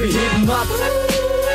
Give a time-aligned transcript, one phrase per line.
[0.00, 0.66] wir heben ab.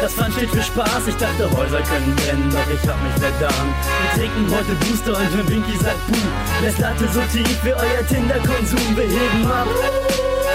[0.02, 3.74] Das Pfand steht für Spaß, ich dachte Häuser können brennen, doch ich hab mich vertan.
[4.02, 8.06] Wir trinken heute Booster und wenn Winky sagt Puh, lässt Latte so tief für euer
[8.08, 9.68] Tinder-Konsum, wir heben ab.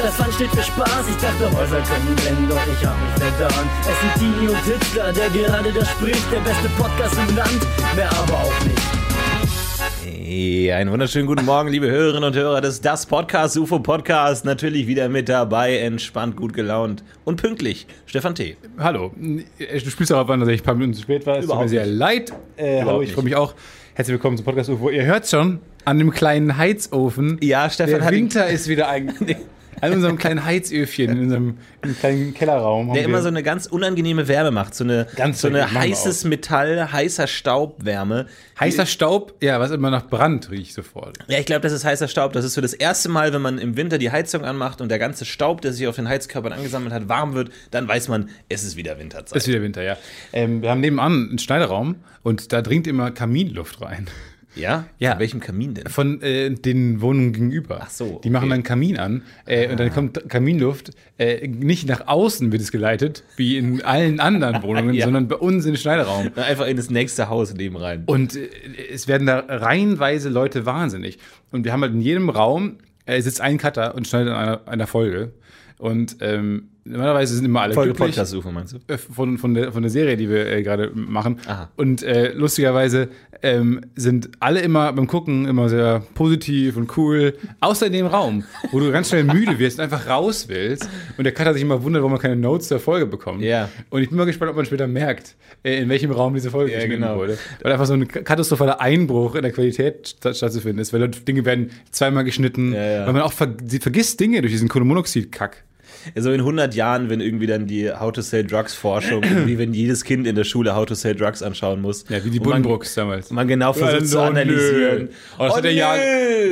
[0.03, 3.69] Das Pfand steht für Spaß, ich dachte Häuser können brennen, doch ich hab mich vertan.
[3.83, 7.61] Es sind Tini und Hitler, der gerade da spricht, der beste Podcast im Land,
[7.97, 9.00] mehr aber auch nicht.
[10.13, 14.45] Hey, einen wunderschönen guten Morgen, liebe Hörerinnen und Hörer des Das Podcast UFO Podcast.
[14.45, 17.87] Natürlich wieder mit dabei, entspannt, gut gelaunt und pünktlich.
[18.07, 18.57] Stefan T.
[18.77, 19.13] Hallo.
[19.17, 21.39] Du spielst darauf an, dass ich ein paar Minuten zu spät war.
[21.39, 22.33] Es tut mir sehr leid.
[22.57, 23.55] Äh, hallo, ich freue mich auch.
[23.95, 24.91] Herzlich willkommen zum Podcast UFO.
[24.91, 27.39] Ihr hört schon an dem kleinen Heizofen.
[27.41, 29.15] Ja, Stefan Der ihn- Winter ist wieder ein.
[29.87, 31.59] An unserem kleinen Heizöfchen in unserem
[32.01, 32.93] kleinen Kellerraum.
[32.93, 34.75] Der immer so eine ganz unangenehme Wärme macht.
[34.75, 38.27] So eine, Ganz so eine heißes Metall, heißer Staubwärme.
[38.59, 41.19] heißer Staub, ja, was immer nach Brand riecht sofort.
[41.29, 42.33] Ja, ich glaube, das ist heißer Staub.
[42.33, 44.99] Das ist so das erste Mal, wenn man im Winter die Heizung anmacht und der
[44.99, 48.63] ganze Staub, der sich auf den Heizkörpern angesammelt hat, warm wird, dann weiß man, es
[48.65, 49.37] ist wieder Winterzeit.
[49.37, 49.97] Ist wieder Winter, ja.
[50.33, 54.09] Ähm, wir haben nebenan einen Schneiderraum und da dringt immer Kaminluft rein.
[54.55, 54.87] Ja?
[54.99, 55.13] Ja.
[55.13, 55.87] Von welchem Kamin denn?
[55.87, 57.81] Von äh, den Wohnungen gegenüber.
[57.83, 58.55] Ach so, Die machen okay.
[58.57, 60.91] dann Kamin an äh, und dann kommt Kaminluft.
[61.19, 65.05] Äh, nicht nach außen wird es geleitet, wie in allen anderen Wohnungen, Ja.
[65.05, 66.31] sondern bei uns in den Schneiderraum.
[66.37, 68.03] Einfach in das nächste Haus neben rein.
[68.07, 68.49] Und äh,
[68.93, 71.19] es werden da reihenweise Leute wahnsinnig.
[71.51, 74.69] Und wir haben halt in jedem Raum äh, sitzt ein Cutter und schneidet an einer,
[74.69, 75.33] einer Folge.
[75.79, 78.09] Und ähm, normalerweise sind immer alle Folge glücklich.
[78.17, 78.79] Podcast suchen, meinst du?
[78.93, 81.39] Äh, von, von, der, von der Serie, die wir äh, gerade machen.
[81.47, 81.69] Aha.
[81.77, 83.09] Und äh, lustigerweise
[83.43, 88.45] ähm, sind alle immer beim Gucken immer sehr positiv und cool, außer in dem Raum,
[88.71, 90.89] wo du ganz schnell müde wirst und einfach raus willst.
[91.17, 93.43] Und der Cutter sich immer wundert, warum man keine Notes der Folge bekommt.
[93.43, 93.69] Ja.
[93.89, 96.73] Und ich bin mal gespannt, ob man später merkt, äh, in welchem Raum diese Folge
[96.73, 97.17] Ja, geschnitten genau.
[97.17, 97.39] wurde.
[97.63, 101.71] Weil einfach so ein katastrophaler Einbruch in der Qualität statt- stattzufinden ist, weil Dinge werden
[101.91, 103.07] zweimal geschnitten, Ja, ja.
[103.07, 103.49] weil man auch ver
[103.81, 105.65] vergisst Dinge durch diesen Kohlenmonoxid-Kack.
[106.17, 109.75] So in 100 Jahren, wenn irgendwie dann die How to Sell Drugs Forschung, wie wenn
[109.75, 112.05] jedes Kind in der Schule How to Sell Drugs anschauen muss.
[112.09, 113.31] Ja, wie die Buddenbrooks damals.
[113.31, 115.03] Man genau versucht zu Oh, analysieren.
[115.05, 115.09] Nö.
[115.39, 115.99] Oh, das hat der Jan,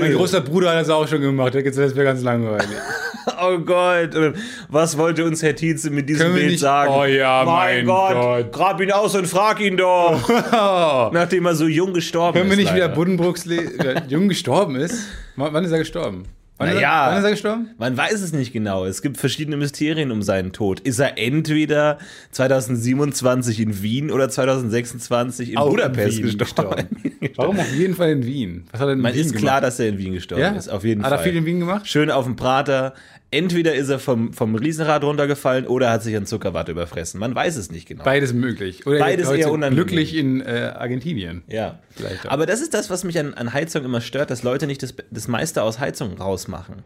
[0.00, 1.54] mein großer Bruder hat das auch schon gemacht.
[1.54, 2.69] Der gesagt, das wäre ganz langweilig.
[3.41, 4.10] Oh Gott,
[4.71, 6.91] was wollte uns Herr Tietze mit diesem Bild nicht- sagen?
[6.97, 8.50] Oh ja, mein Gott.
[8.53, 10.19] grab ihn aus und frag ihn doch.
[11.12, 12.65] Nachdem er so jung gestorben Können wir ist.
[12.65, 12.94] nicht wieder leider.
[12.97, 14.94] Buddenbrooks le- der jung gestorben ist?
[15.37, 16.25] W- Wann ist er gestorben?
[16.59, 17.07] Wann, Na ist, er, ja.
[17.11, 17.71] wann ist er gestorben?
[17.79, 18.85] Man weiß es nicht genau.
[18.85, 20.81] Es gibt verschiedene Mysterien um seinen Tod.
[20.81, 21.99] Ist er entweder
[22.33, 26.89] 2027 in Wien oder 2026 in Auch in Budapest Wien gestorben?
[27.37, 28.65] Warum auf jeden Fall in Wien?
[28.73, 29.43] Was hat er in Man Wien ist gemacht?
[29.45, 30.51] klar, dass er in Wien gestorben ja?
[30.51, 30.69] ist.
[30.69, 31.19] Auf jeden hat Fall.
[31.21, 31.87] er viel in Wien gemacht?
[31.87, 32.95] Schön auf dem Prater.
[33.31, 37.21] Entweder ist er vom, vom Riesenrad runtergefallen oder hat sich an Zuckerwatte überfressen.
[37.21, 38.03] Man weiß es nicht genau.
[38.03, 38.87] Beides möglich.
[38.87, 39.87] Oder Beides er eher unangenehm.
[39.87, 41.43] glücklich in äh, Argentinien.
[41.47, 41.78] Ja.
[42.27, 44.94] Aber das ist das, was mich an, an Heizung immer stört, dass Leute nicht das,
[45.11, 46.77] das meiste aus Heizung rausmachen.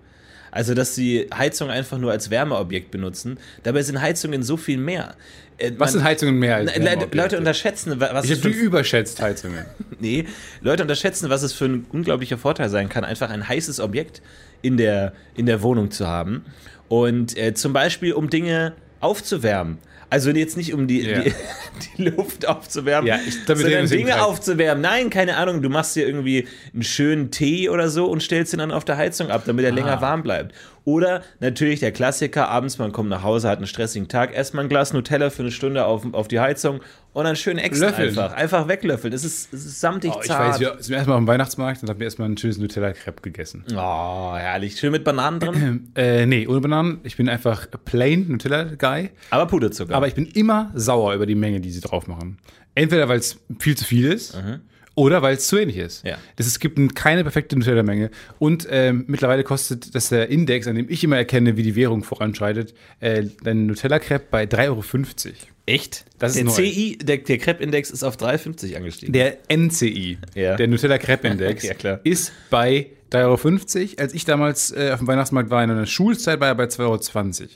[0.50, 3.38] Also, dass sie Heizung einfach nur als Wärmeobjekt benutzen.
[3.62, 5.14] Dabei sind Heizungen so viel mehr.
[5.58, 7.06] Äh, Was man- sind Heizungen mehr als Le-?
[7.12, 9.64] Leute unterschätzen, wa- was Ich es für, überschätzt, Heizungen.
[10.00, 10.26] nee,
[10.60, 14.20] Leute unterschätzen, was es für ein unglaublicher Vorteil sein kann, einfach ein heißes Objekt
[14.62, 16.44] in der, in der Wohnung zu haben.
[16.88, 19.78] Und äh, zum Beispiel, um Dinge aufzuwärmen.
[20.10, 21.20] Also jetzt nicht um die, Ja.
[21.22, 21.32] die,
[21.98, 24.82] die Luft aufzuwärmen, Ja, ich- sondern Dinge aufzuwärmen.
[24.82, 28.58] Nein, keine Ahnung, du machst dir irgendwie einen schönen Tee oder so und stellst ihn
[28.58, 29.74] dann auf der Heizung ab, damit er Ah.
[29.74, 30.54] länger warm bleibt.
[30.84, 34.68] Oder natürlich der Klassiker, abends man kommt nach Hause, hat einen stressigen Tag, erstmal ein
[34.68, 36.80] Glas Nutella für eine Stunde auf, auf die Heizung
[37.12, 38.08] und dann schön extra Löffeln.
[38.08, 38.32] einfach.
[38.32, 39.12] Einfach weglöffeln.
[39.14, 40.54] Es ist, es ist samtig Oh, ich zart.
[40.54, 43.64] weiß, wir zum ersten Mal am Weihnachtsmarkt und habe mir erstmal ein schönes Nutella-Crepe gegessen.
[43.76, 44.76] Oh, herrlich.
[44.76, 46.98] Schön mit Bananen drin, Äh, nee, ohne Bananen.
[47.04, 49.10] Ich bin einfach plain Nutella-Guy.
[49.30, 49.94] aber Puderzucker.
[49.94, 52.38] Aber ich bin immer sauer über die Menge, die sie drauf machen.
[52.74, 54.36] Entweder weil es viel zu viel ist
[54.94, 56.04] oder weil es zu wenig ist.
[56.04, 56.18] Ja.
[56.36, 58.10] Das, es gibt ein- keine perfekte Nutella-Menge.
[58.38, 62.04] Und ähm, mittlerweile kostet das der Index, an dem ich immer erkenne, wie die Währung
[62.04, 64.82] voranschreitet, äh, dein Nutella-Crepe bei 3,50 Euro.
[65.64, 66.04] Echt?
[66.18, 66.52] Das ist der neu.
[66.52, 69.12] CI, der, der Crepe-Index ist auf 3,50 angestiegen.
[69.12, 70.56] Der NCI, Ja.
[70.56, 74.00] der Nutella-Crepe-Index, Ja, ist bei 3,50 Euro.
[74.02, 77.40] Als ich damals äh, auf dem Weihnachtsmarkt war in einer Schulzeit, war er bei 2,20
[77.42, 77.48] Euro.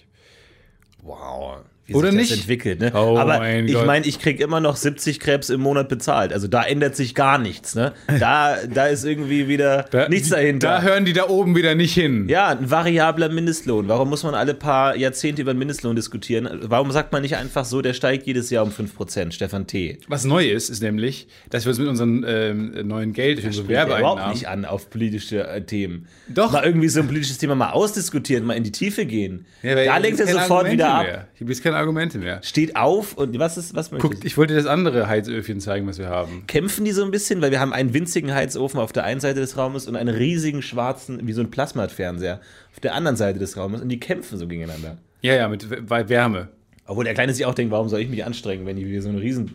[1.02, 1.58] Wow.
[1.86, 2.32] Wie Oder sich nicht?
[2.32, 2.90] das entwickelt, ne?
[2.94, 6.32] Oh Aber mein ich meine, ich krieg immer noch 70 Krebs im Monat bezahlt.
[6.32, 7.92] Also da ändert sich gar nichts, ne?
[8.18, 10.68] Da, da ist irgendwie wieder nichts dahinter.
[10.68, 12.28] Da hören die da oben wieder nicht hin.
[12.28, 13.86] ja, ein variabler Mindestlohn.
[13.86, 16.48] Warum muss man alle paar Jahrzehnte über den Mindestlohn diskutieren?
[16.62, 19.98] Warum sagt man nicht einfach so, der steigt jedes Jahr um 5%, Stefan T?
[20.08, 23.72] Was neu ist, ist nämlich, dass wir uns mit unseren ähm, neuen Geld, durch unsere
[23.72, 26.08] ja überhaupt Werbeeinnahmen, nicht an auf politische äh, Themen.
[26.28, 26.50] Doch.
[26.50, 29.46] Mal irgendwie so ein politisches Thema mal ausdiskutieren, mal in die Tiefe gehen.
[29.62, 31.06] Ja, da ich lenkt er sofort Argumente wieder ab.
[31.06, 31.28] Mehr.
[31.34, 32.40] Ich habe jetzt keine Argumente mehr.
[32.42, 35.98] Steht auf und was ist, was möchtest Guck, ich wollte das andere Heizöfchen zeigen, was
[35.98, 36.44] wir haben.
[36.46, 39.40] kämpfen die so ein bisschen, weil wir haben einen winzigen Heizofen auf der einen Seite
[39.40, 42.40] des Raumes und einen riesigen schwarzen, wie so ein Plasmatfernseher
[42.72, 44.98] auf der anderen Seite des Raumes und die kämpfen so gegeneinander.
[45.22, 46.48] Ja, ja, mit Wärme.
[46.88, 49.20] Obwohl der Kleine sich auch denkt, warum soll ich mich anstrengen, wenn hier so eine
[49.20, 49.50] riesen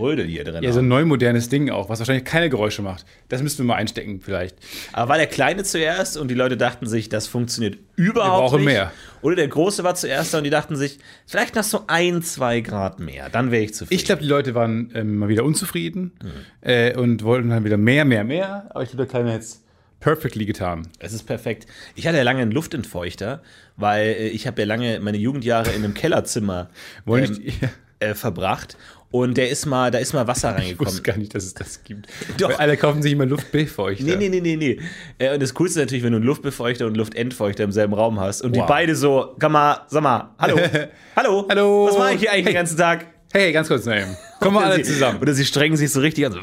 [0.00, 3.06] Rödel hier drin Ja, so ein neu modernes Ding auch, was wahrscheinlich keine Geräusche macht.
[3.28, 4.56] Das müssten wir mal einstecken, vielleicht.
[4.92, 8.66] Aber war der Kleine zuerst und die Leute dachten sich, das funktioniert überhaupt brauchen nicht.
[8.74, 8.92] mehr.
[9.22, 12.60] Oder der Große war zuerst da und die dachten sich, vielleicht noch so ein, zwei
[12.60, 13.98] Grad mehr, dann wäre ich zufrieden.
[13.98, 16.30] Ich glaube, die Leute waren ähm, mal wieder unzufrieden Mhm.
[16.68, 18.66] äh, und wollten dann wieder mehr, mehr, mehr.
[18.70, 19.62] Aber ich glaube, der Kleine es
[20.06, 20.86] perfectly getan.
[21.00, 21.66] Es ist perfekt.
[21.96, 23.42] Ich hatte ja lange einen Luftentfeuchter,
[23.76, 26.70] weil äh, ich habe ja lange meine Jugendjahre in einem Kellerzimmer
[27.08, 27.54] ähm, ich,
[27.98, 28.76] äh, verbracht.
[29.10, 30.86] Und der ist mal, da ist mal Wasser ich reingekommen.
[30.92, 32.06] wusste gar nicht, dass es das gibt.
[32.38, 32.50] Doch.
[32.50, 34.04] Weil alle kaufen sich immer Luftbefeuchter.
[34.04, 34.78] Nee, nee, nee, nee, nee.
[35.18, 37.94] Äh, Und das Coolste ist natürlich, wenn du einen Luftbefeuchter und einen Luftentfeuchter im selben
[37.94, 38.66] Raum hast und die Wow.
[38.68, 40.56] beide so, komm mal, sag mal, hallo,
[41.16, 41.86] hallo, Hallo.
[41.90, 42.52] was mache ich hier eigentlich Hey.
[42.52, 43.06] den ganzen Tag?
[43.32, 44.06] Hey, ganz kurz, Naim.
[44.40, 45.18] Kommen wir alle sie- zusammen.
[45.20, 46.38] Oder sie strengen sich so richtig an, so,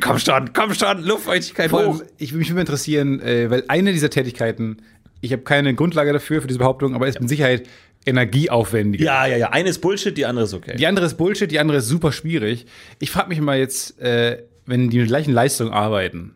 [0.00, 1.98] komm schon, komm schon, Luftfeuchtigkeit Vor hoch.
[2.00, 4.78] allem, ich würde mich immer interessieren, äh, weil eine dieser Tätigkeiten,
[5.20, 7.64] ich habe keine Grundlage dafür, für diese Behauptung, aber ist mit Sicherheit
[8.04, 9.04] energieaufwendiger.
[9.04, 10.76] Ja, ja, ja, eine ist Bullshit, die andere ist okay.
[10.76, 12.66] Die andere ist Bullshit, die andere ist super schwierig.
[12.98, 16.34] Ich frage mich mal jetzt, äh, wenn die mit der gleichen Leistung arbeiten,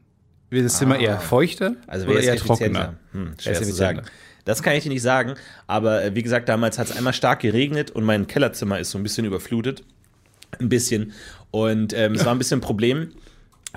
[0.50, 2.46] wird das Zimmer eher feuchter Also oder eher effizienter?
[2.46, 2.98] trockener?
[3.12, 4.02] Hm, Wer schwer zu sagen.
[4.44, 5.34] Das kann ich dir nicht sagen,
[5.66, 8.98] aber äh, wie gesagt, damals hat es einmal stark geregnet und mein Kellerzimmer ist so
[8.98, 9.82] ein bisschen überflutet.
[10.60, 11.12] Ein bisschen.
[11.50, 13.08] Und ähm, es war ein bisschen ein Problem.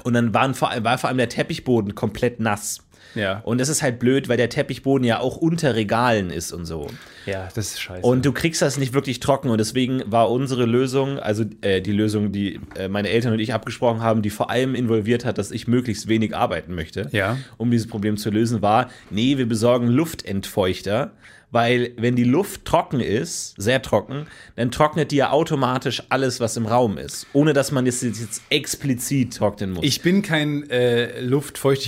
[0.04, 2.80] Und dann waren vor, allem- war vor allem der Teppichboden komplett nass.
[3.16, 3.40] Ja.
[3.44, 6.86] Und das ist halt blöd, weil der Teppichboden ja auch unter Regalen ist und so.
[7.26, 8.06] Ja, das ist scheiße.
[8.06, 11.92] Und du kriegst das nicht wirklich trocken und deswegen war unsere Lösung, also äh, die
[11.92, 15.50] Lösung, die äh, meine Eltern und ich abgesprochen haben, die vor allem involviert hat, dass
[15.50, 17.38] ich möglichst wenig arbeiten möchte, Ja.
[17.58, 21.12] um dieses Problem zu lösen, war, nee, wir besorgen Luftentfeuchter,
[21.52, 26.56] weil wenn die Luft trocken ist, sehr trocken, dann trocknet die ja automatisch alles, was
[26.58, 29.84] im Raum ist, ohne dass man das jetzt, jetzt explizit trocknen muss.
[29.84, 31.22] ich bin kein äh,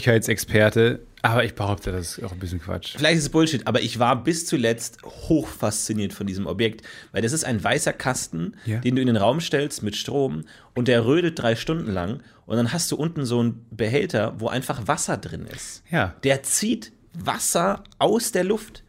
[0.01, 2.95] Luftfeuchtigkeitsexperte, aber ich behaupte, das ist auch ein bisschen Quatsch.
[2.97, 6.81] Vielleicht ist es Bullshit, aber ich war bis zuletzt hoch fasziniert von diesem Objekt,
[7.11, 8.79] weil das ist ein weißer Kasten, Ja.
[8.79, 12.57] den du in den Raum stellst mit Strom und der rödelt drei Stunden lang und
[12.57, 15.83] dann hast du unten so einen Behälter, wo einfach Wasser drin ist.
[15.91, 16.15] Ja.
[16.23, 18.83] Der zieht Wasser aus der Luft.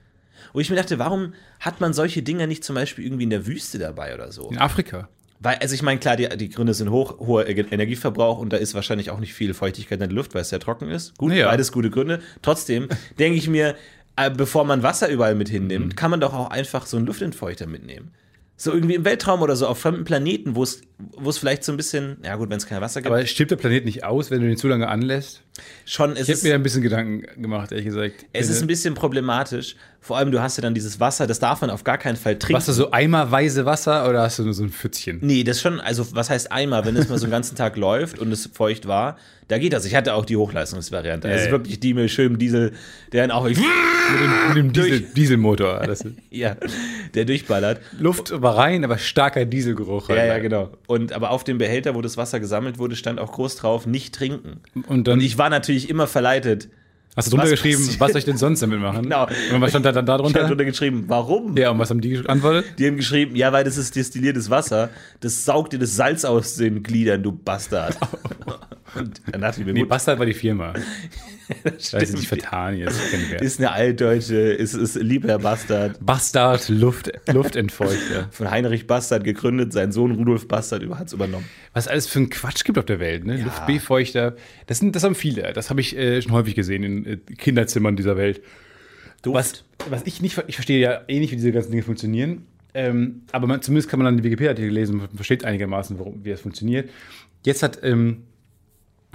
[0.53, 3.47] Wo ich mir dachte, warum hat man solche Dinger nicht zum Beispiel irgendwie in der
[3.47, 4.51] Wüste dabei oder so?
[4.51, 5.09] In Afrika.
[5.41, 8.75] Weil, also ich meine, klar, die, die Gründe sind hoch, hoher Energieverbrauch und da ist
[8.75, 11.19] wahrscheinlich auch nicht viel Feuchtigkeit in der Luft, weil es sehr trocken ist.
[11.19, 11.47] Gut, Ja.
[11.49, 12.21] beides gute Gründe.
[12.43, 12.89] Trotzdem
[13.19, 13.75] denke ich mir,
[14.17, 15.53] äh, bevor man Wasser überall mit Mhm.
[15.53, 18.13] hinnimmt, kann man doch auch einfach so einen Luftentfeuchter mitnehmen.
[18.57, 20.83] So irgendwie im Weltraum oder so, auf fremden Planeten, wo es
[21.17, 23.51] wo es vielleicht so ein bisschen, ja gut, wenn es kein Wasser gibt, Aber stirbt
[23.51, 25.43] der Planet nicht aus, wenn du den zu lange anlässt?
[25.85, 28.25] schon ist Ich habe mir da ein bisschen Gedanken gemacht, ehrlich gesagt.
[28.33, 29.77] es ist ein bisschen problematisch.
[30.01, 32.39] Vor allem, du hast ja dann dieses Wasser, das darf man auf gar keinen Fall
[32.39, 32.57] trinken.
[32.57, 35.19] Hast du so eimerweise Wasser oder hast du nur so ein Pfützchen?
[35.21, 38.19] Nee, das schon, also was heißt einmal, wenn es mal so einen ganzen Tag läuft
[38.19, 39.17] und es feucht war,
[39.49, 39.85] da geht das.
[39.85, 41.29] Ich hatte auch die Hochleistungsvariante.
[41.29, 42.73] Also wirklich die mit schönem Diesel,
[43.13, 43.47] der dann auch
[44.11, 45.83] Mit dem, mit dem Diesel, Dieselmotor.
[46.31, 46.57] Ja,
[47.15, 47.81] der durchballert.
[47.99, 50.09] Luft war rein, aber starker Dieselgeruch.
[50.09, 50.71] Ja, ja, genau.
[50.87, 54.15] Und aber auf dem Behälter, wo das Wasser gesammelt wurde, stand auch groß drauf, nicht
[54.15, 54.61] trinken.
[54.87, 56.69] Und dann Und ich war natürlich immer verleitet.
[57.17, 58.01] Hast du drunter was geschrieben, passiert?
[58.01, 59.03] was soll ich denn sonst damit machen?
[59.03, 59.27] Genau.
[59.53, 60.65] Und was stand da dann da Ich habe drunter?
[60.65, 61.57] geschrieben, warum?
[61.57, 62.65] Ja, und was haben die geantwortet?
[62.79, 64.91] Die haben geschrieben, ja, weil das ist destilliertes Wasser.
[65.21, 67.97] Das saugt dir das Salz aus den Gliedern, du Bastard.
[68.95, 70.75] Und dann dachte ich mir, Nee, gut, Bastard war die Firma.
[71.79, 72.03] Stimmt.
[72.03, 72.99] ist sich vertan jetzt.
[73.41, 75.99] ist eine altdeutsche, ist, ist lieb Herr Bastard.
[76.05, 78.29] Bastard Luft, Luftentfeuchter.
[78.31, 81.47] Von Heinrich Bastard gegründet, sein Sohn Rudolf Bastard hat es übernommen.
[81.73, 83.43] Was alles für ein Quatsch gibt auf der Welt, ne?
[83.43, 84.37] Luftbefeuchter.
[84.67, 85.53] Das, sind, das haben viele.
[85.53, 88.43] Das habe ich äh, schon häufig gesehen in äh, Kinderzimmern dieser Welt.
[89.25, 92.47] Was, was ich nicht, ich verstehe ja eh nicht, wie diese ganzen Dinge funktionieren.
[92.75, 96.31] Ähm, aber man, zumindest kann man dann die Wikipedia-Artikel lesen und versteht einigermaßen, warum, wie
[96.31, 96.91] das funktioniert.
[97.45, 98.25] Jetzt hat ähm,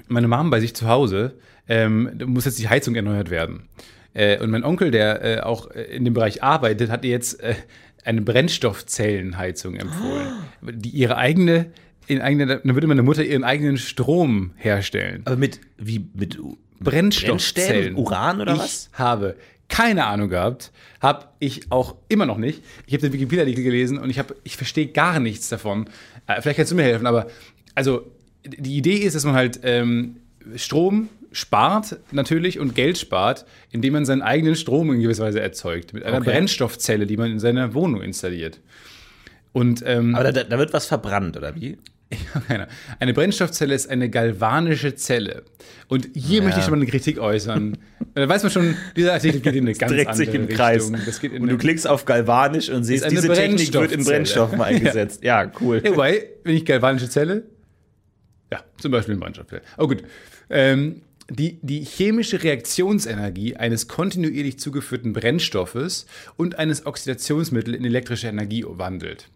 [0.08, 1.34] meine Mom bei sich zu Hause,
[1.68, 3.68] ähm, da muss jetzt die Heizung erneuert werden.
[4.14, 7.42] Äh, und mein Onkel, der äh, auch äh, in dem Bereich arbeitet, hat ihr jetzt
[7.42, 7.56] äh,
[8.04, 10.28] eine Brennstoffzellenheizung empfohlen,
[10.62, 11.72] die ihre eigene,
[12.08, 15.24] in eigene, dann würde meine Mutter ihren eigenen Strom herstellen.
[15.26, 16.40] Aber mit, wie, mit
[16.80, 17.96] Brennstoffzellen.
[17.96, 17.98] Brennstäben?
[17.98, 18.90] Uran oder ich was?
[18.94, 19.36] habe
[19.70, 22.64] keine Ahnung gehabt, habe ich auch immer noch nicht.
[22.86, 25.90] Ich habe den Wikipedia-Artikel gelesen und ich, hab, ich verstehe gar nichts davon.
[26.26, 27.28] Äh, vielleicht kannst du mir helfen, aber
[27.76, 28.10] also
[28.46, 30.18] die Idee ist, dass man halt ähm,
[30.56, 35.94] Strom spart natürlich und Geld spart, indem man seinen eigenen Strom in gewisser Weise erzeugt.
[35.94, 36.32] Mit einer Okay.
[36.32, 38.62] Brennstoffzelle, die man in seiner Wohnung installiert.
[39.52, 41.78] Und ähm, Aber da, da wird was verbrannt, oder wie?
[42.48, 42.68] Keiner.
[43.00, 45.44] Eine Brennstoffzelle ist eine galvanische Zelle.
[45.88, 47.78] Und hier möchte ich schon mal eine Kritik äußern.
[48.14, 50.58] Da weiß man schon, dieser Artikel geht in eine ganz dreht andere sich im Richtung.
[50.58, 50.90] Kreis.
[51.22, 54.06] In Und du klickst auf galvanisch und siehst, diese Technik wird in.
[54.06, 55.24] Brennstoffen eingesetzt.
[55.24, 55.82] Ja, cool.
[55.84, 57.44] ja, wobei, wenn ich galvanische Zelle,
[58.52, 59.62] ja, zum Beispiel eine Brennstoffzelle.
[59.78, 60.04] Oh gut.
[60.50, 66.06] Ähm, die, die chemische Reaktionsenergie eines kontinuierlich zugeführten Brennstoffes
[66.38, 69.30] und eines Oxidationsmittels in elektrische Energie wandelt.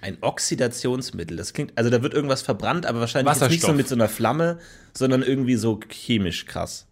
[0.00, 1.36] Ein Oxidationsmittel.
[1.36, 4.58] Das klingt, also da wird irgendwas verbrannt, aber wahrscheinlich nicht so mit so einer Flamme,
[4.94, 6.86] sondern irgendwie so chemisch krass.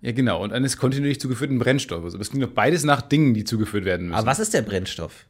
[0.00, 0.42] Ja, genau.
[0.42, 2.14] Und eines kontinuierlich zugeführten Brennstoffes.
[2.14, 4.16] Aber es klingt doch beides nach Dingen, die zugeführt werden müssen.
[4.18, 5.26] Aber was ist der Brennstoff?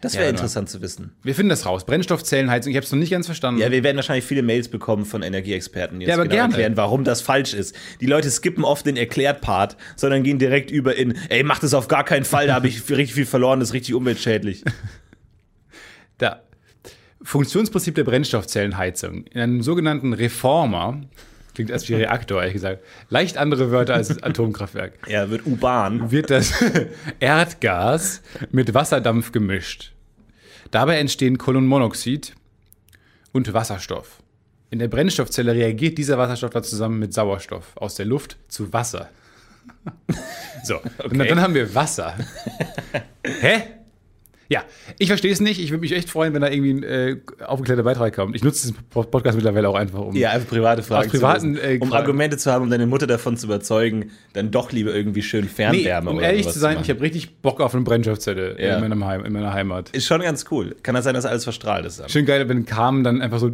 [0.00, 1.12] Das wäre Ja, interessant zu wissen.
[1.22, 1.86] Wir finden das raus.
[1.86, 2.70] Brennstoffzellenheizung.
[2.70, 3.60] Ich habe es noch nicht ganz verstanden.
[3.60, 6.52] Ja, wir werden wahrscheinlich viele Mails bekommen von Energieexperten, die uns Ja, aber genau gerne.
[6.52, 7.74] erklären, warum das falsch ist.
[8.00, 11.88] Die Leute skippen oft den Erklärt-Part, sondern gehen direkt über in, ey, mach das auf
[11.88, 14.64] gar keinen Fall, da habe ich richtig viel verloren, das ist richtig umweltschädlich.
[16.18, 16.42] Da.
[17.22, 19.24] Funktionsprinzip der Brennstoffzellenheizung.
[19.26, 21.00] In einem sogenannten Reformer,
[21.54, 26.10] klingt erst wie Reaktor, ehrlich gesagt, leicht andere Wörter als Atomkraftwerk, Ja, wird urban.
[26.10, 26.52] wird das
[27.20, 29.92] Erdgas mit Wasserdampf gemischt.
[30.70, 32.34] Dabei entstehen Kohlenmonoxid
[33.32, 34.18] und Wasserstoff.
[34.70, 39.08] In der Brennstoffzelle reagiert dieser Wasserstoff dann zusammen mit Sauerstoff aus der Luft zu Wasser.
[40.64, 42.14] So, und dann haben wir Wasser.
[43.24, 43.62] Hä?
[44.48, 44.62] Ja,
[44.98, 45.60] ich verstehe es nicht.
[45.60, 48.36] Ich würde mich echt freuen, wenn da irgendwie ein äh, aufgeklärter Beitrag kommt.
[48.36, 50.14] Ich nutze diesen Podcast mittlerweile auch einfach, um.
[50.14, 52.02] Ja, einfach private Fragen Aus privaten, zu äh, um Fragen.
[52.02, 55.48] Argumente zu haben, um deine Mutter davon zu überzeugen, dann doch lieber irgendwie schön nee,
[55.48, 56.84] Fernwärme um oder ehrlich zu sein, machen.
[56.84, 58.76] ich habe richtig Bock auf eine Brennstoffzelle Ja.
[58.76, 59.90] in, meinem Heim, in meiner Heimat.
[59.90, 60.76] Ist schon ganz cool.
[60.82, 61.98] Kann das sein, dass alles verstrahlt ist?
[62.00, 62.08] dann?
[62.08, 63.50] Schön geil, wenn Carmen dann einfach so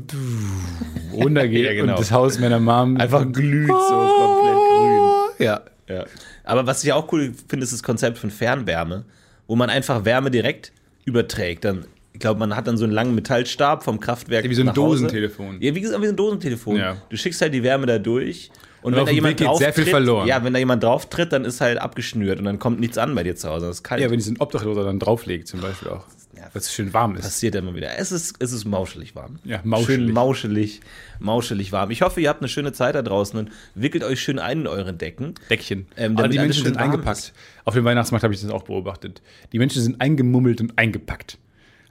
[1.12, 1.92] runtergeht Ja, genau.
[1.94, 5.46] und das Haus meiner Mom Einfach glüht so komplett grün.
[5.46, 5.60] Ja.
[5.88, 6.04] Ja.
[6.44, 9.04] Aber was ich auch cool finde, ist das Konzept von Fernwärme,
[9.46, 10.72] wo man einfach Wärme direkt
[11.04, 11.64] überträgt.
[11.64, 14.48] Dann, ich glaube, man hat dann so einen langen Metallstab vom Kraftwerk.
[14.48, 14.72] Wie so ein.
[14.72, 15.60] Dosentelefon.
[15.60, 16.76] Ja, wie gesagt, wie so ein Dosentelefon.
[16.76, 16.96] Ja.
[17.08, 18.50] Du schickst halt die Wärme da durch.
[18.82, 20.26] Und, Und wenn da jemand drauf sehr viel tritt, verloren.
[20.26, 23.14] Ja, wenn da jemand drauf tritt, dann ist halt abgeschnürt und dann kommt nichts an
[23.14, 23.66] bei dir zu Hause.
[23.66, 24.00] Das ist kalt.
[24.00, 26.04] Ja, wenn einen Obdachloser dann drauflegt, zum Beispiel auch.
[26.42, 26.48] Ja.
[26.52, 27.22] Weil es schön warm ist.
[27.22, 27.96] passiert immer wieder.
[27.98, 29.38] Es ist, es ist mauschelig warm.
[29.44, 30.06] Ja, mauschelig.
[30.06, 30.80] Schön mauschelig,
[31.20, 31.90] mauschelig warm.
[31.90, 34.66] Ich hoffe, ihr habt eine schöne Zeit da draußen und wickelt euch schön ein in
[34.66, 35.34] euren Decken.
[35.50, 35.86] Deckchen.
[35.96, 37.32] Ähm, Aber die Menschen sind eingepackt.
[37.64, 39.22] Auf dem Weihnachtsmarkt habe ich das auch beobachtet.
[39.52, 41.38] Die Menschen sind eingemummelt und eingepackt.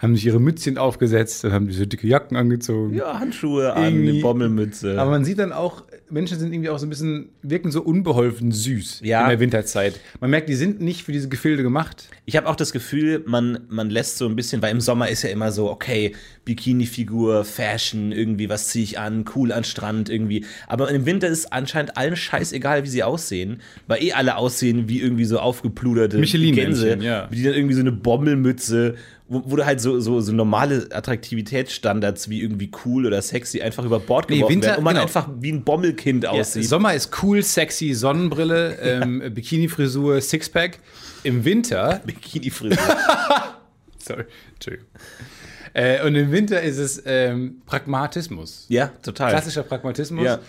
[0.02, 2.96] Haben sich ihre Mützchen aufgesetzt, dann haben diese dicke Jacken angezogen.
[2.96, 5.00] Ja, Handschuhe an, Irgendwie- eine Bommelmütze.
[5.00, 8.52] Aber man sieht dann auch, Menschen sind irgendwie auch so ein bisschen, wirken so unbeholfen
[8.52, 9.24] süß Ja.
[9.24, 10.00] in der Winterzeit.
[10.20, 12.10] Man merkt, die sind nicht für diese Gefilde gemacht.
[12.26, 15.22] Ich habe auch das Gefühl, man, man lässt so ein bisschen, weil im Sommer ist
[15.22, 16.14] ja immer so, okay,
[16.46, 20.46] Bikini-Figur, Fashion, irgendwie, was ziehe ich an, cool an Strand, irgendwie.
[20.68, 25.00] Aber im Winter ist anscheinend allen scheißegal, wie sie aussehen, weil eh alle aussehen wie
[25.00, 27.28] irgendwie so aufgepluderte Gänse, ja.
[27.28, 28.96] die dann irgendwie so eine Bommelmütze,
[29.32, 33.86] wo, wo du halt so, so, so normale Attraktivitätsstandards wie irgendwie cool oder sexy einfach
[33.86, 35.04] über Bord Nee, geworfen Winter- werden und man genau.
[35.06, 36.66] einfach wie ein Bommelkind aussieht.
[36.68, 40.80] Sommer ist cool, sexy, Sonnenbrille, ähm, Bikini-Frisur, Sixpack.
[41.24, 42.78] Im Winter Bikini-Frisur.
[43.98, 44.88] Sorry, Entschuldigung.
[45.74, 48.66] Äh, und im Winter ist es ähm, Pragmatismus.
[48.68, 49.30] ja, total.
[49.32, 50.26] Klassischer Pragmatismus.
[50.26, 50.40] Ja.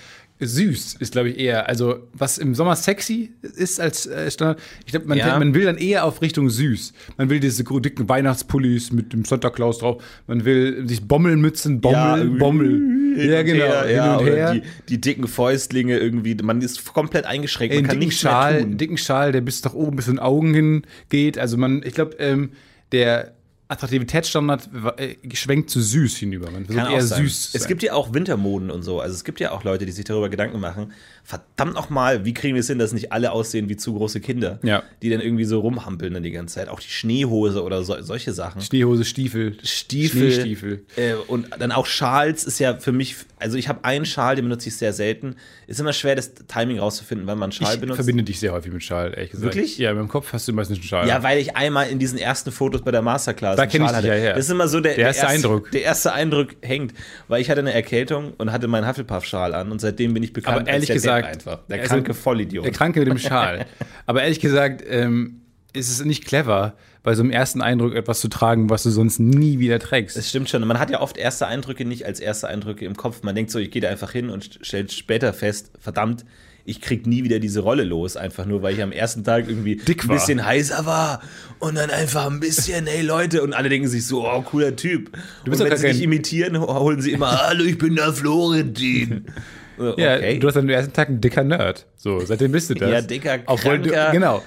[0.47, 1.69] Süß ist, glaube ich, eher.
[1.69, 4.61] Also, was im Sommer sexy ist als äh, Standard.
[4.87, 5.39] Ich glaube, man, Ja.
[5.39, 6.93] man will dann eher auf Richtung süß.
[7.17, 10.03] Man will diese dicken Weihnachtspullis mit dem Santa Claus drauf.
[10.27, 12.69] Man will sich Bommelmützen, Bommel, Bommel.
[13.17, 13.65] Hin Ja, genau.
[13.65, 14.53] Her, ja, hin und her.
[14.55, 16.35] Die, die dicken Fäustlinge irgendwie.
[16.37, 17.75] Man ist komplett eingeschränkt.
[17.75, 20.55] Man einen kann dicken Schal, dicken Schal, der bis nach oben bis in den Augen
[20.55, 21.39] hin geht.
[21.39, 22.51] Also man, ich glaube, ähm,
[22.93, 23.35] der
[23.73, 26.51] Attraktivitätsstandard äh, schwenkt zu süß hinüber.
[26.51, 27.23] Man Kann eher auch sein.
[27.23, 27.51] süß.
[27.55, 27.69] Es sein.
[27.69, 29.01] gibt ja auch Wintermoden und so.
[29.01, 30.93] Also es gibt ja auch Leute, die sich darüber Gedanken machen.
[31.25, 34.59] Verdammt nochmal, wie kriegen wir es hin, dass nicht alle aussehen wie zu große Kinder,
[34.63, 34.83] Ja.
[35.03, 36.69] die dann irgendwie so rumhampeln dann die ganze Zeit.
[36.69, 38.61] Auch die Schneehose oder so, solche Sachen.
[38.61, 40.33] Schneehose, Stiefel, Stiefel.
[40.33, 40.85] Schneestiefel.
[40.97, 44.45] Äh, und dann auch Schals ist ja für mich, also ich habe einen Schal, den
[44.47, 45.37] benutze ich sehr selten.
[45.69, 47.97] Ist immer schwer, das Timing rauszufinden, wann man einen Schal Ich benutzt.
[47.97, 49.55] verbinde dich sehr häufig mit Schal, ehrlich gesagt.
[49.55, 49.79] Wirklich?
[49.79, 51.09] Ja, in meinem Kopf hast du meistens einen Schal.
[51.09, 53.89] Ja, weil ich einmal in diesen ersten Fotos bei der Masterclass Da einen kenn ich
[53.91, 54.19] Schal dich hatte.
[54.19, 54.35] ja her.
[54.35, 55.71] Das ist immer so der, Der erste Eindruck.
[55.71, 56.95] Der erste Eindruck hängt,
[57.29, 60.59] weil ich hatte eine Erkältung und hatte meinen Hufflepuff-Schal an und seitdem bin ich bekannt
[60.63, 61.67] Aber ehrlich der gesagt, einfach.
[61.69, 62.65] Der also, kranke Vollidiot.
[62.65, 63.67] Der Kranke mit dem Schal.
[64.07, 65.43] Aber ehrlich gesagt, ähm,
[65.73, 69.19] ist es nicht clever, bei so einem ersten Eindruck etwas zu tragen, was du sonst
[69.19, 70.17] nie wieder trägst.
[70.17, 70.67] das stimmt schon.
[70.67, 73.23] Man hat ja oft erste Eindrücke nicht als erste Eindrücke im Kopf.
[73.23, 76.25] Man denkt so, ich gehe da einfach hin und stellt später fest, verdammt,
[76.65, 79.77] ich krieg nie wieder diese Rolle los, einfach nur, weil ich am ersten Tag irgendwie
[79.77, 81.21] Dick ein bisschen heißer war
[81.59, 85.11] und dann einfach ein bisschen, hey Leute, und alle denken sich so, oh, cooler Typ.
[85.45, 89.27] Du bist und wenn sie dich imitieren, holen sie immer, hallo, ich bin der Florentin.
[89.79, 90.39] Ja, okay.
[90.39, 91.87] du hast am ersten Tag ein dicker Nerd.
[91.97, 92.91] So, seitdem bist du das.
[92.91, 94.43] Ja, dicker, Obwohl du, kranker, genau.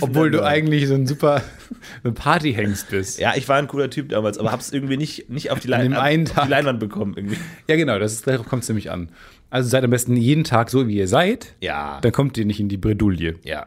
[0.00, 0.48] Obwohl du Nerd.
[0.48, 1.42] eigentlich so ein super
[2.02, 3.18] so ein Partyhengst bist.
[3.18, 5.82] Ja, ich war ein cooler Typ damals, aber hab's irgendwie nicht, nicht auf, die An
[5.82, 6.44] dem Lein, einen auf Tag.
[6.44, 7.14] die Leinwand bekommen.
[7.16, 7.36] Irgendwie.
[7.68, 9.08] Ja, genau, das ist, darauf kommt es nämlich an.
[9.50, 11.54] Also seid am besten jeden Tag so, wie ihr seid.
[11.60, 12.00] Ja.
[12.02, 13.36] Dann kommt ihr nicht in die Bredouille.
[13.44, 13.66] Ja.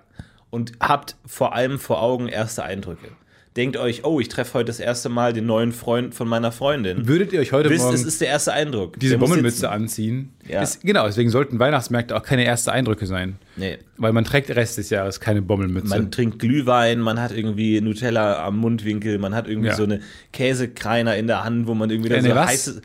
[0.51, 3.08] Und habt vor allem vor Augen erste Eindrücke.
[3.58, 7.08] Denkt euch, oh, ich treffe heute das erste Mal den neuen Freund von meiner Freundin.
[7.08, 8.98] Würdet ihr euch heute Wisst, Morgen es ist der erste Eindruck.
[9.00, 10.29] diese Bommelmütze anziehen?
[10.48, 10.62] Ja.
[10.62, 13.36] Ist, genau, deswegen sollten Weihnachtsmärkte auch keine erste Eindrücke sein.
[13.58, 13.77] Nee.
[13.98, 15.88] Weil man trägt Rest des Jahres keine Bommelmütze.
[15.89, 19.75] Man trinkt Glühwein, man hat irgendwie Nutella am Mundwinkel, man hat irgendwie Ja.
[19.75, 20.00] so eine
[20.31, 22.48] Käsekreiner in der Hand, wo man irgendwie dann Eine so was?
[22.48, 22.81] heiße.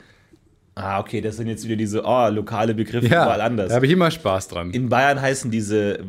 [0.79, 3.71] Ah, okay, das sind jetzt wieder diese oh, lokale Begriffe ja, überall anders.
[3.71, 4.73] da habe ich immer Spaß dran.
[4.73, 6.05] In Bayern heißen diese äh,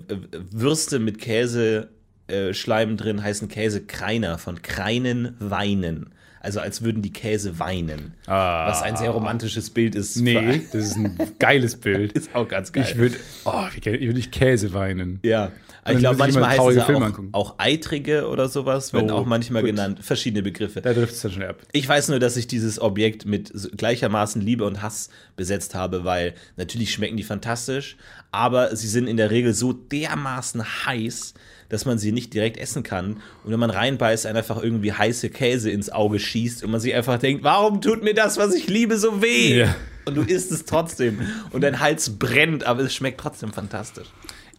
[0.51, 1.87] Würste mit Käse
[2.27, 6.09] äh, Schleim drin heißen Käsekreiner von Kreinen weinen.
[6.39, 8.13] Also als würden die Käse weinen.
[8.25, 8.67] Ah.
[8.69, 10.15] Was ein sehr romantisches Bild ist.
[10.17, 12.11] nee, das ist ein geiles Bild.
[12.17, 12.85] Ist auch ganz geil.
[12.87, 15.19] Ich würde oh, wie ge- ich Käse weinen.
[15.23, 15.51] Ja,
[15.89, 19.71] ich glaube, manchmal heißt es auch, auch Eitrige oder sowas, werden Oh, auch manchmal gut.
[19.71, 19.99] genannt.
[20.01, 20.81] Verschiedene Begriffe.
[20.81, 21.61] Da trifft es dann schon ab.
[21.71, 26.33] Ich weiß nur, dass ich dieses Objekt mit gleichermaßen Liebe und Hass besetzt habe, weil
[26.55, 27.97] natürlich schmecken die fantastisch,
[28.31, 31.33] aber sie sind in der Regel so dermaßen heiß,
[31.69, 33.21] dass man sie nicht direkt essen kann.
[33.43, 36.93] Und wenn man reinbeißt, einen einfach irgendwie heiße Käse ins Auge schießt und man sich
[36.93, 39.59] einfach denkt, warum tut mir das, was ich liebe, so weh?
[39.59, 39.75] Ja.
[40.05, 41.21] Und du isst es trotzdem.
[41.51, 44.07] Und dein Hals brennt, aber es schmeckt trotzdem fantastisch.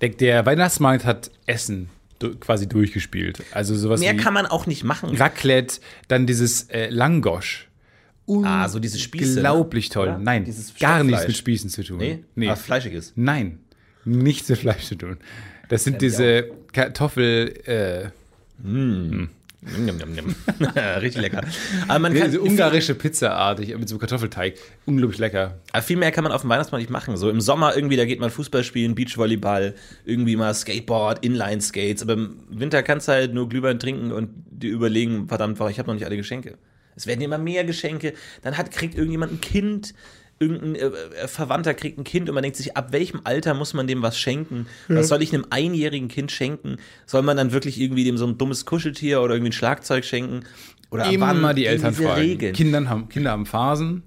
[0.00, 1.88] Der, der Weihnachtsmarkt hat Essen
[2.40, 3.42] quasi durchgespielt.
[3.52, 5.16] Also sowas Mehr kann man auch nicht machen.
[5.16, 7.68] Raclette, dann dieses äh, Langosch.
[8.44, 9.36] Ah, so diese Spieße.
[9.36, 10.08] Unglaublich toll.
[10.08, 10.18] Oder?
[10.18, 11.98] Nein, Dieses gar nichts mit Spießen zu tun.
[11.98, 12.24] Nee?
[12.34, 12.48] nee.
[12.50, 13.12] Ah, fleischiges.
[13.16, 13.60] Nein,
[14.04, 15.16] nichts mit Fleisch zu tun.
[15.68, 18.10] Das sind diese Kartoffel, äh,
[18.62, 19.28] njam.
[21.00, 21.42] Richtig lecker.
[21.88, 24.54] Aber man kann diese ungarische Pizza-artig mit so einem Kartoffelteig.
[24.86, 25.58] Unglaublich lecker.
[25.72, 27.16] Aber viel mehr kann man auf dem Weihnachtsmarkt nicht machen.
[27.16, 32.02] So im Sommer irgendwie, da geht man Fußball spielen, Beachvolleyball, irgendwie mal Skateboard, Inline-Skates.
[32.02, 35.88] Aber im Winter kannst du halt nur Glühwein trinken und dir überlegen, verdammt, ich habe
[35.88, 36.56] noch nicht alle Geschenke.
[36.94, 38.14] Es werden immer mehr Geschenke.
[38.42, 39.94] Dann hat, kriegt irgendjemand ein Kind,
[40.40, 43.74] irgendein äh, äh, Verwandter kriegt ein Kind und man denkt sich, ab welchem Alter muss
[43.74, 44.66] man dem was schenken?
[44.88, 46.76] Was soll ich einem einjährigen Kind schenken?
[47.06, 50.44] Soll man dann wirklich irgendwie dem so ein dummes Kuscheltier oder irgendwie ein Schlagzeug schenken?
[50.90, 52.20] Oder Immer wann mal die Eltern fragen.
[52.20, 52.54] Regeln?
[52.54, 54.02] Kindern haben, Kinder haben Phasen.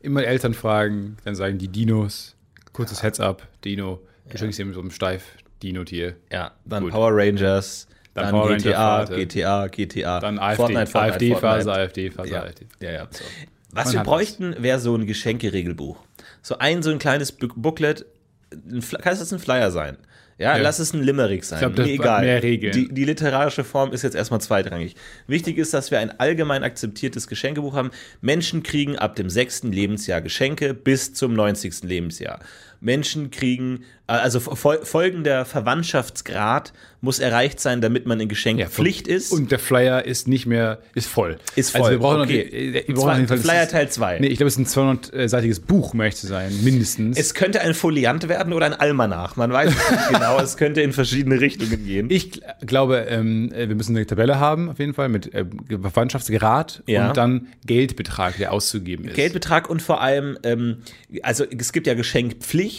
[0.00, 2.36] Immer die Eltern fragen, dann sagen die Dinos.
[2.72, 4.00] Kurzes Heads-up, Dino.
[4.30, 6.14] Du schenkst ihm so ein Steif-Dino-Tier.
[6.32, 6.92] Ja, dann Gut.
[6.92, 9.16] Power Rangers, Dann dann, Power GTA, Ranger Phase.
[9.16, 11.72] GTA, GTA, Dann AfD, Fortnite, Fortnite, AfD-Phase.
[11.72, 12.66] AfD-Phase, Ja, AfD.
[12.80, 13.08] ja, ja.
[13.10, 13.24] So.
[13.72, 15.96] Was wir bräuchten, wäre so ein Geschenkeregelbuch.
[16.42, 18.04] So ein, so ein kleines Booklet,
[18.52, 19.96] ein, kann es ein Flyer sein?
[20.38, 20.62] Ja, Ja.
[20.62, 21.58] lass es ein Limerick sein.
[21.58, 22.22] glaub, das Mir egal.
[22.24, 22.72] mehr Regeln.
[22.72, 24.96] Die, die literarische Form ist jetzt erstmal zweitrangig.
[25.26, 27.90] Wichtig ist, dass wir ein allgemein akzeptiertes Geschenkebuch haben.
[28.22, 31.82] Menschen kriegen ab dem sechsten Lebensjahr Geschenke bis zum 90.
[31.82, 32.40] Lebensjahr.
[32.80, 39.32] Menschen kriegen, äh, also fol folgender Verwandtschaftsgrad muss erreicht sein, damit man in Geschenkpflicht ist.
[39.32, 41.38] Und der Flyer ist nicht mehr, ist voll.
[41.56, 42.44] Ist voll, Also wir brauchen okay.
[42.44, 44.18] noch, die, wir Zwei- brauchen jeden Fall, Flyer Teil zwei.
[44.18, 47.16] Nee, ich glaube, es ist ein 200-seitiges Buch, zu sein, mindestens.
[47.18, 49.36] Es könnte ein Foliant werden oder ein Almanach.
[49.36, 50.38] Man weiß es nicht genau.
[50.40, 52.08] Es könnte in verschiedene Richtungen gehen.
[52.10, 55.46] Ich gl- glaube, ähm, äh, wir müssen eine Tabelle haben, auf jeden Fall, mit äh,
[55.80, 57.08] Verwandtschaftsgrad Ja.
[57.08, 59.14] und dann Geldbetrag, der auszugeben ist.
[59.14, 60.78] Geldbetrag und vor allem, ähm,
[61.22, 62.69] also es gibt ja Geschenkpflicht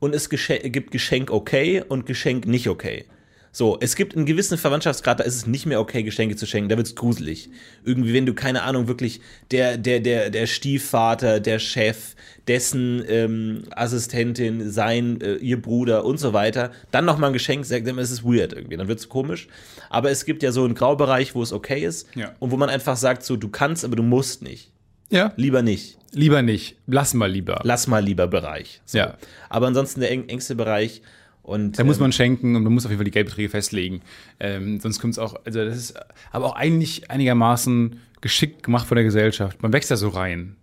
[0.00, 3.04] und es gesche gibt Geschenk okay und Geschenk nicht okay.
[3.50, 6.68] So, es gibt einen gewissen Verwandtschaftsgrad, da ist es nicht mehr okay, Geschenke zu schenken,
[6.68, 7.48] da wird's gruselig.
[7.82, 9.20] Irgendwie, wenn du, keine Ahnung, wirklich
[9.50, 12.14] der, der, der, der Stiefvater, der Chef,
[12.46, 17.86] dessen ähm, Assistentin, sein, äh, ihr Bruder und so weiter, dann nochmal ein Geschenk sagt,
[17.86, 19.48] dann ist es weird irgendwie, dann wird's komisch.
[19.90, 22.34] Aber es gibt ja so einen Graubereich, wo es okay ist Ja.
[22.38, 24.70] und wo man einfach sagt, so, du kannst, aber du musst nicht.
[25.10, 25.98] Ja, Lieber nicht.
[26.12, 26.76] lieber nicht.
[26.86, 27.60] Lass mal lieber.
[27.64, 28.80] Lass mal lieber Bereich.
[28.84, 28.98] So.
[28.98, 29.16] Ja.
[29.48, 31.02] Aber ansonsten der eng engste Bereich.
[31.42, 34.02] Und Da muss ähm, man schenken und man muss auf jeden Fall die Geldbeträge festlegen.
[34.38, 35.94] Ähm, sonst kommt es auch, also das ist
[36.30, 39.62] aber auch eigentlich einigermaßen geschickt gemacht von der Gesellschaft.
[39.62, 40.56] Man wächst da so rein.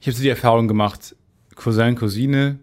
[0.00, 1.16] Ich habe so die Erfahrung gemacht,
[1.56, 2.60] Cousin, Cousine,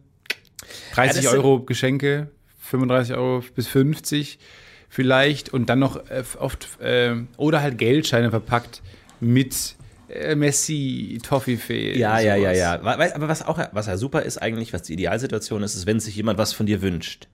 [0.93, 2.29] 30 Ja, Euro Geschenke,
[2.60, 4.39] 35 Euro bis 50
[4.88, 8.81] vielleicht und dann noch äh, oft, äh, oder halt Geldscheine verpackt
[9.19, 9.75] mit
[10.15, 11.97] äh, Messi, Toffifee.
[11.97, 12.73] ja, ja, ja, ja.
[12.82, 16.15] Aber was auch was ja super ist eigentlich, was die Idealsituation ist, ist, wenn sich
[16.15, 17.28] jemand was von dir wünscht.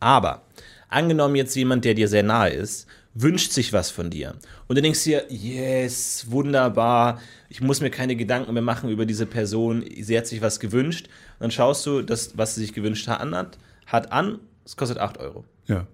[0.00, 0.42] Aber
[0.88, 4.34] angenommen jetzt jemand, der dir sehr nahe ist, wünscht sich was von dir.
[4.68, 9.26] Und du denkst dir, yes, wunderbar, ich muss mir keine Gedanken mehr machen über diese
[9.26, 11.06] Person, sie hat sich was gewünscht.
[11.06, 13.48] Und dann schaust du, das, was sie sich gewünscht hat, an,
[13.86, 15.44] hat an, es kostet 8 Euro.
[15.66, 15.86] Ja.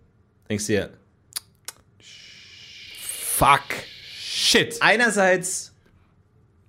[0.49, 0.91] Denkst dir,
[2.01, 3.63] fuck.
[4.17, 4.77] Shit.
[4.81, 5.74] einerseits,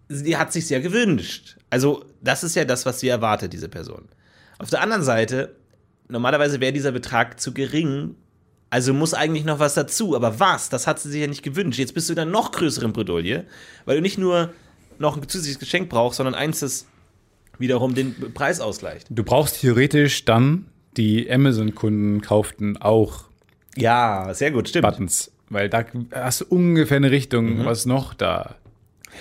[0.09, 1.57] sie hat sich sehr gewünscht.
[1.69, 4.07] Also, das ist ja das, was sie erwartet, diese Person.
[4.57, 5.55] Auf der anderen Seite,
[6.07, 8.15] normalerweise wäre dieser Betrag zu gering.
[8.69, 10.15] Also muss eigentlich noch was dazu.
[10.15, 10.69] Aber was?
[10.69, 11.79] Das hat sie sich ja nicht gewünscht.
[11.79, 13.45] Jetzt bist du in einer noch größeren Bredouille,
[13.85, 14.53] weil du nicht nur
[14.97, 16.85] noch ein zusätzliches Geschenk brauchst, sondern eins, das
[17.57, 19.07] wiederum den Preis ausgleicht.
[19.09, 20.65] Du brauchst theoretisch dann,
[20.97, 23.25] die Amazon-Kunden kauften auch
[23.75, 24.85] Ja, sehr gut, stimmt.
[24.85, 25.31] Buttons.
[25.49, 28.55] Weil da hast du ungefähr eine Richtung, was noch da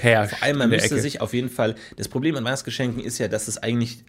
[0.01, 0.37] herrscht.
[0.37, 1.01] Vor allem, man müsste Ecke.
[1.01, 1.75] sich auf jeden Fall.
[1.97, 4.05] Das Problem an Weihnachtsgeschenken ist ja, dass es eigentlich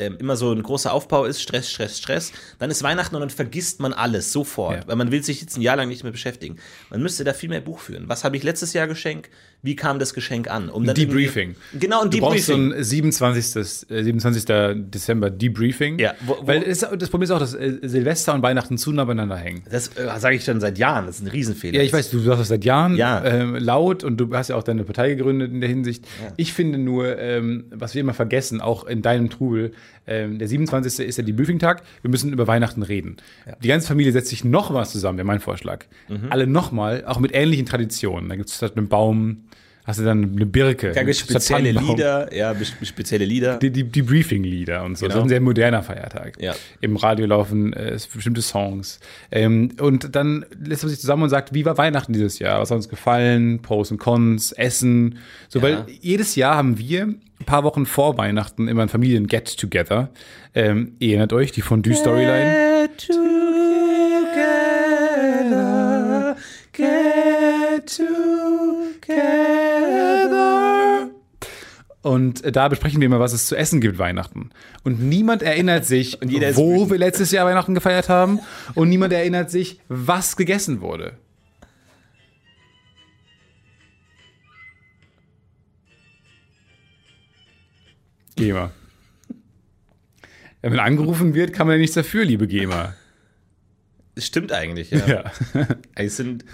[0.00, 2.32] ähm, immer so ein großer Aufbau ist: Stress, Stress, Stress.
[2.60, 4.86] Dann ist Weihnachten und dann vergisst man alles sofort, Ja.
[4.88, 6.56] weil man will sich jetzt ein Jahr lang nicht mehr beschäftigen.
[6.90, 8.08] Man müsste da viel mehr Buch führen.
[8.08, 9.28] Was habe ich letztes Jahr geschenkt?
[9.60, 10.68] Wie kam das Geschenk an?
[10.68, 11.56] Um dann Debriefing.
[11.78, 12.78] Genau, ein Du brauchst so Debriefing.
[12.78, 13.56] ein 27.
[13.90, 14.44] äh, 27.
[14.90, 15.98] Dezember Debriefing.
[15.98, 18.92] Ja, wo- wo- Weil es, das Problem ist auch, dass äh, Silvester und Weihnachten zu
[18.92, 19.62] nah beieinander hängen.
[19.68, 21.06] das äh, sage ich schon seit Jahren.
[21.06, 21.78] Das ist ein Riesenfehler.
[21.78, 23.24] Ja, ich weiß, du sagst das seit Jahren Ja.
[23.24, 26.06] ähm, laut und du hast ja auch deine Partei gegründet in der Hinsicht.
[26.36, 29.72] Ich finde nur, ähm, was wir immer vergessen, auch in deinem Trubel,
[30.08, 31.06] ähm, der 27.
[31.06, 33.18] ist ja die Briefing-Tag, wir müssen über Weihnachten reden.
[33.62, 35.84] Die ganze Familie setzt sich nochmal zusammen, wäre mein Vorschlag.
[36.08, 36.26] Mhm.
[36.30, 38.28] Alle nochmal, auch mit ähnlichen Traditionen.
[38.28, 39.44] Da gibt es statt einem Baum,
[39.88, 40.92] hast du dann eine Birke.
[40.92, 41.70] Da gibt es statt spezielle.
[41.72, 43.56] Lieder, ja, spezielle Lieder.
[43.56, 45.06] Die, die, die Briefing-Lieder und so.
[45.06, 45.14] Genau.
[45.14, 46.34] Das ist ein sehr moderner Feiertag.
[46.40, 46.54] Ja.
[46.82, 49.00] Im Radio laufen äh, bestimmte Songs.
[49.30, 52.60] Ähm, und dann lässt man sich zusammen und sagt, wie war Weihnachten dieses Jahr?
[52.60, 53.60] Was hat uns gefallen?
[53.62, 55.18] Pros und Cons, Essen.
[55.48, 55.62] So, Ja.
[55.62, 60.10] weil jedes Jahr haben wir ein paar Wochen vor Weihnachten immer ein Familien-Get-Together.
[60.54, 62.90] Ähm, ihr erinnert euch, die Fondue-Storyline.
[65.08, 66.36] together,
[66.72, 69.37] get together.
[72.08, 74.48] Und da besprechen wir immer, was es zu essen gibt Weihnachten.
[74.82, 78.40] Und niemand erinnert sich, wo wir letztes Jahr Weihnachten gefeiert haben.
[78.74, 81.18] Und niemand erinnert sich, was gegessen wurde.
[88.36, 88.70] GEMA.
[90.62, 92.94] Wenn man angerufen wird, kann man ja nichts dafür, liebe GEMA.
[94.16, 95.06] Stimmt eigentlich, ja.
[95.06, 95.24] Ja.
[95.94, 96.46] Es sind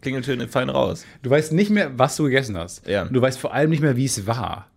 [0.00, 1.06] Klingeltöne fallen raus.
[1.22, 2.84] Du weißt nicht mehr, was du gegessen hast.
[2.88, 3.04] Ja.
[3.04, 4.71] Du weißt vor allem nicht mehr, wie es war.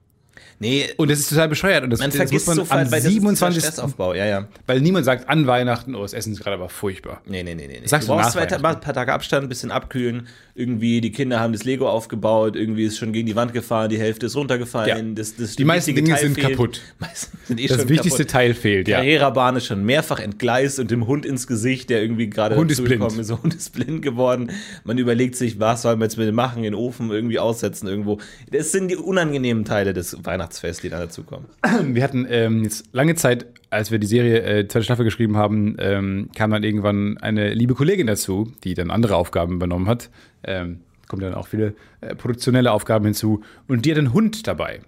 [0.60, 1.84] Nee, Und das ist total bescheuert.
[1.84, 3.58] Und das, man das muss man sofort, am weil das 27.
[3.58, 4.48] ist der Stressaufbau, ja, ja.
[4.68, 7.22] Weil niemand sagt an Weihnachten, oh, das Essen ist gerade aber furchtbar.
[7.26, 7.82] Nee, nee, nee, nee.
[7.86, 10.28] Sagst du brauchst zwei paar Tage Abstand, bisschen abkühlen.
[10.58, 14.00] Irgendwie, die Kinder haben das Lego aufgebaut, irgendwie ist schon gegen die Wand gefahren, die
[14.00, 15.10] Hälfte ist runtergefallen.
[15.10, 15.14] Ja.
[15.14, 16.48] Das, das Die meisten Dinge Teil sind fehlt.
[16.52, 16.82] kaputt.
[17.46, 18.32] Sind eh Das wichtigste kaputt.
[18.32, 19.00] Teil fehlt, ja.
[19.00, 22.82] Carrera-Bahn ist schon mehrfach entgleist und dem Hund ins Gesicht, der irgendwie gerade Hund ist
[22.84, 23.04] blind.
[23.20, 23.32] ist.
[23.44, 24.50] Hund ist blind geworden.
[24.86, 27.88] Man überlegt sich, was soll man jetzt mit dem machen, in den Ofen irgendwie aussetzen
[27.88, 28.20] irgendwo.
[28.50, 31.48] Das sind die unangenehmen Teile des Weihnachtsfests, die da dazukommen.
[31.94, 35.76] Wir hatten ähm, jetzt lange Zeit, als wir die Serie äh, zweite Staffel geschrieben haben,
[35.80, 40.10] ähm, kam dann irgendwann eine liebe Kollegin dazu, die dann andere Aufgaben übernommen hat.
[40.46, 43.44] Ähm, kommt dann auch viele äh, produktionelle Aufgaben hinzu.
[43.68, 44.82] Und die hat einen Hund dabei.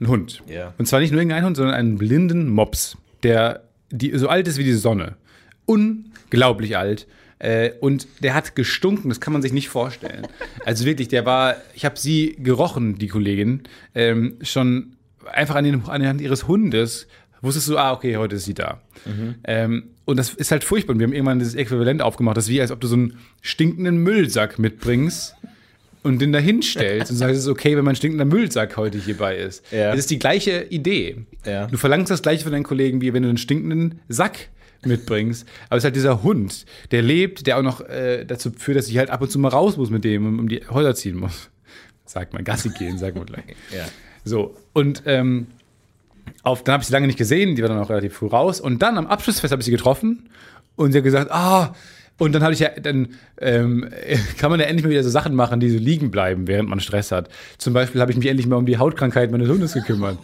[0.00, 0.42] Ein Hund.
[0.48, 0.74] Ja.
[0.78, 4.58] Und zwar nicht nur irgendein Hund, sondern einen blinden Mops, der die, so alt ist
[4.58, 5.16] wie die Sonne.
[5.66, 7.06] Unglaublich alt.
[7.38, 10.26] Äh, und der hat gestunken, das kann man sich nicht vorstellen.
[10.66, 13.62] Also wirklich, der war, ich habe sie gerochen, die Kollegin,
[13.94, 14.96] ähm, schon
[15.32, 17.08] einfach an, den, an der Hand ihres Hundes.
[17.42, 18.80] Wusstest du, ah, okay, heute ist sie da.
[19.44, 20.94] Ähm, und das ist halt furchtbar.
[20.94, 22.36] Und wir haben irgendwann dieses Äquivalent aufgemacht.
[22.36, 25.36] Das ist wie, als ob du so einen stinkenden Müllsack mitbringst
[26.02, 29.36] und den da hinstellst und sagst, es ist okay, wenn mein stinkender Müllsack heute hierbei
[29.36, 29.64] ist.
[29.70, 29.90] Ja.
[29.90, 31.24] Das ist die gleiche Idee.
[31.46, 31.66] Ja.
[31.66, 34.48] Du verlangst das gleiche von deinen Kollegen, wie wenn du einen stinkenden Sack
[34.84, 35.46] mitbringst.
[35.68, 38.88] Aber es ist halt dieser Hund, der lebt, der auch noch äh, dazu führt, dass
[38.88, 41.16] ich halt ab und zu mal raus muss mit dem und um die Häuser ziehen
[41.16, 41.50] muss.
[42.06, 43.44] Sagt man, Gassi gehen, sagt man gleich.
[43.70, 43.86] Ja.
[44.24, 45.46] So, und ähm,
[46.42, 48.60] auf, dann habe ich sie lange nicht gesehen, die war dann auch relativ früh raus.
[48.60, 50.28] Und dann am Abschlussfest habe ich sie getroffen
[50.76, 51.74] und sie hat gesagt, ah,
[52.18, 53.08] und dann habe ich ja, dann
[53.40, 53.88] ähm,
[54.38, 56.80] kann man ja endlich mal wieder so Sachen machen, die so liegen bleiben, während man
[56.80, 57.30] Stress hat.
[57.58, 60.18] Zum Beispiel habe ich mich endlich mal um die Hautkrankheit meines Hundes gekümmert.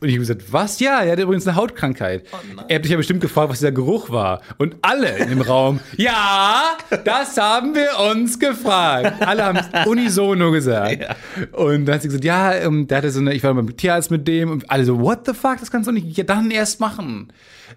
[0.00, 0.78] Und ich habe gesagt, was?
[0.78, 2.24] Ja, er hat übrigens eine Hautkrankheit.
[2.68, 4.42] er hat dich ja bestimmt gefragt, was dieser Geruch war.
[4.56, 6.62] Und alle im Raum, ja,
[7.04, 9.20] das haben wir uns gefragt.
[9.26, 11.04] Alle haben es unisono gesagt.
[11.52, 14.12] Und dann hat sie gesagt, ja, ähm, der hatte so eine, ich war beim Tierarzt
[14.12, 16.78] mit dem und alle so, what the fuck, das kannst du nicht, ja, dann erst
[16.78, 17.32] machen.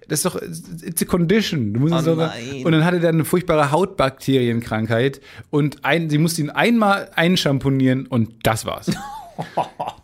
[0.08, 1.74] Das ist doch, it's a condition.
[1.74, 2.64] Du musst Oh nein.
[2.64, 8.30] und dann hatte der eine furchtbare Hautbakterienkrankheit und ein, sie musste ihn einmal einschamponieren und
[8.44, 8.92] das war's.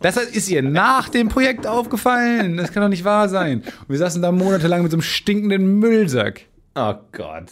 [0.00, 2.56] Das ist ihr nach dem Projekt aufgefallen.
[2.56, 3.62] Das kann doch nicht wahr sein.
[3.62, 6.42] Und wir saßen da monatelang mit so einem stinkenden Müllsack.
[6.76, 7.46] Oh Gott.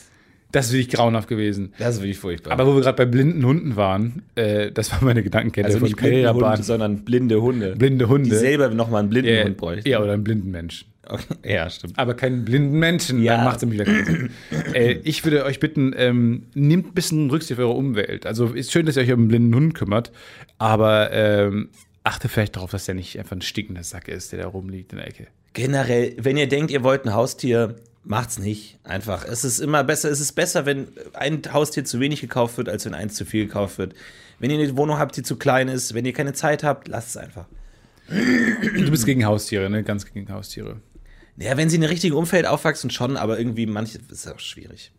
[0.53, 1.75] Das ist wirklich grauenhaft gewesen.
[1.79, 2.53] Das ist wirklich furchtbar.
[2.53, 5.97] Aber wo wir gerade bei blinden Hunden waren, äh, das war meine Gedankenkette also nicht
[5.97, 6.33] blinde.
[6.33, 7.77] Hunde, sondern blinde Hunde.
[7.77, 8.31] Blinde Hunde.
[8.31, 9.89] Die selber nochmal einen blinden ja, Hund bräuchten.
[9.89, 10.89] ja, oder einen blinden Menschen.
[11.09, 11.55] Okay.
[11.55, 11.99] Ja, stimmt.
[11.99, 13.37] Aber keinen blinden Menschen, Ja.
[13.37, 14.31] dann macht es wieder keinen Sinn.
[14.75, 18.27] äh, Ich würde euch bitten, ähm, nehmt ein bisschen Rücksicht auf eure Umwelt.
[18.27, 20.11] Also ist schön, dass ihr euch um einen blinden Hund kümmert,
[20.59, 21.69] aber ähm,
[22.05, 24.99] achtet vielleicht darauf, dass der nicht einfach ein stinkender Sack ist, der da rumliegt in
[24.99, 25.27] der Ecke.
[25.55, 28.79] Generell, wenn ihr denkt, ihr wollt ein Haustier, macht's nicht.
[28.85, 29.25] Einfach.
[29.27, 32.85] Es ist immer besser, es ist besser, wenn ein Haustier zu wenig gekauft wird, als
[32.85, 33.95] wenn eins zu viel gekauft wird.
[34.39, 37.09] Wenn ihr eine Wohnung habt, die zu klein ist, wenn ihr keine Zeit habt, lasst
[37.11, 37.47] es einfach.
[38.09, 39.83] Du bist gegen Haustiere, ne?
[39.83, 40.77] Ganz gegen Haustiere.
[41.39, 44.91] Ja, wenn sie in einem richtigen Umfeld aufwachsen, schon, aber irgendwie manche ist auch schwierig.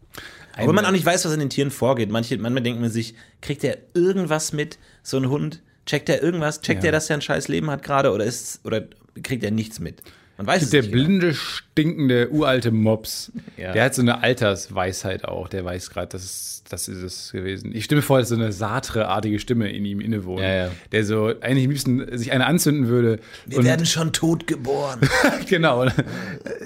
[0.56, 2.10] Aber man auch nicht weiß, was in den Tieren vorgeht.
[2.10, 5.62] Manche, manchmal denkt man sich, kriegt der irgendwas mit, so ein Hund?
[5.86, 6.62] Checkt der irgendwas?
[6.62, 6.84] Checkt Ja.
[6.84, 8.88] der, dass er ein scheiß Leben hat gerade oder ist oder
[9.23, 10.02] kriegt er nichts mit?
[10.38, 10.91] Man weiß es Der nicht.
[10.91, 11.06] genau.
[11.06, 11.36] blinde,
[11.82, 13.72] stinkende, uralte Mops, Ja.
[13.74, 15.48] der hat so eine Altersweisheit auch.
[15.48, 17.72] Der weiß gerade, das ist, das ist es gewesen.
[17.74, 20.42] Ich stimme vor, dass so eine Sartre-artige Stimme in ihm innewohnt.
[20.42, 20.72] Ja, ja.
[20.92, 23.20] Der so eigentlich am liebsten sich eine anzünden würde.
[23.46, 25.00] Wir werden schon tot geboren.
[25.50, 25.86] genau.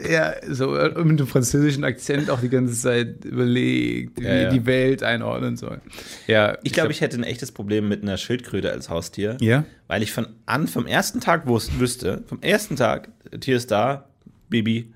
[0.10, 4.50] Ja, so mit einem französischen Akzent auch die ganze Zeit überlegt, wie Ja, ja.
[4.50, 5.82] die Welt einordnen soll.
[6.28, 9.38] Ja, Ich glaube, ich hätte ein echtes Problem mit einer Schildkröte als Haustier.
[9.42, 9.66] Ja?
[9.88, 14.08] Weil ich von an, vom ersten Tag wus- wüsste, vom ersten Tag, Tier ist da,
[14.50, 14.92] Baby,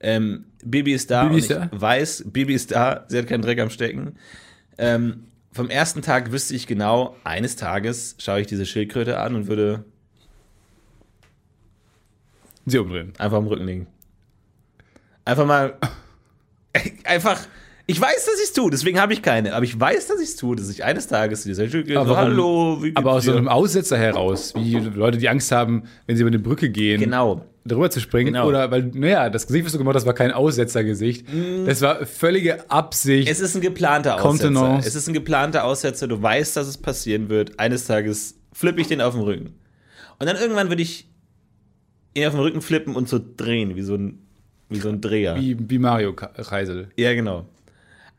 [0.00, 1.68] ähm, Baby ist da und ist da?
[1.72, 4.16] weiß, Baby ist da, sie hat keinen Dreck am Stecken.
[4.78, 9.46] Ähm, vom ersten Tag wüsste ich genau, eines Tages schaue ich diese Schildkröte an und
[9.46, 9.84] würde
[12.66, 13.12] sie umdrehen.
[13.18, 13.86] einfach am Rücken liegen.
[15.24, 15.76] Einfach mal,
[17.04, 17.40] einfach,
[17.90, 20.28] ich weiß, dass ich es tue, deswegen habe ich keine, aber ich weiß, dass ich
[20.30, 23.38] es tue, dass ich eines Tages Schildkröte so, Aber warum- hallo, Aber aus so dir?"
[23.38, 27.44] einem Aussetzer heraus, wie Leute, die Angst haben, wenn sie über eine Brücke gehen, Genau.
[27.66, 28.32] drüber zu springen.
[28.32, 28.46] Genau.
[28.48, 31.26] Oder, weil, naja, das Gesicht, was du gemacht hast, war kein Aussetzergesicht.
[31.66, 33.28] Das war völlige Absicht.
[33.28, 34.48] Es ist ein geplanter Aussetzer.
[34.52, 34.88] Kontenance.
[34.88, 36.08] Es ist ein geplanter Aussetzer.
[36.08, 37.58] Du weißt, dass es passieren wird.
[37.58, 39.54] Eines Tages flippe ich den auf den Rücken.
[40.18, 41.06] Und dann irgendwann würde ich
[42.14, 44.18] ihn auf den Rücken flippen und so drehen, wie so ein,
[44.68, 45.36] wie so ein Dreher.
[45.36, 46.88] wie, wie Mario Kreisel.
[46.96, 47.46] Ja, genau.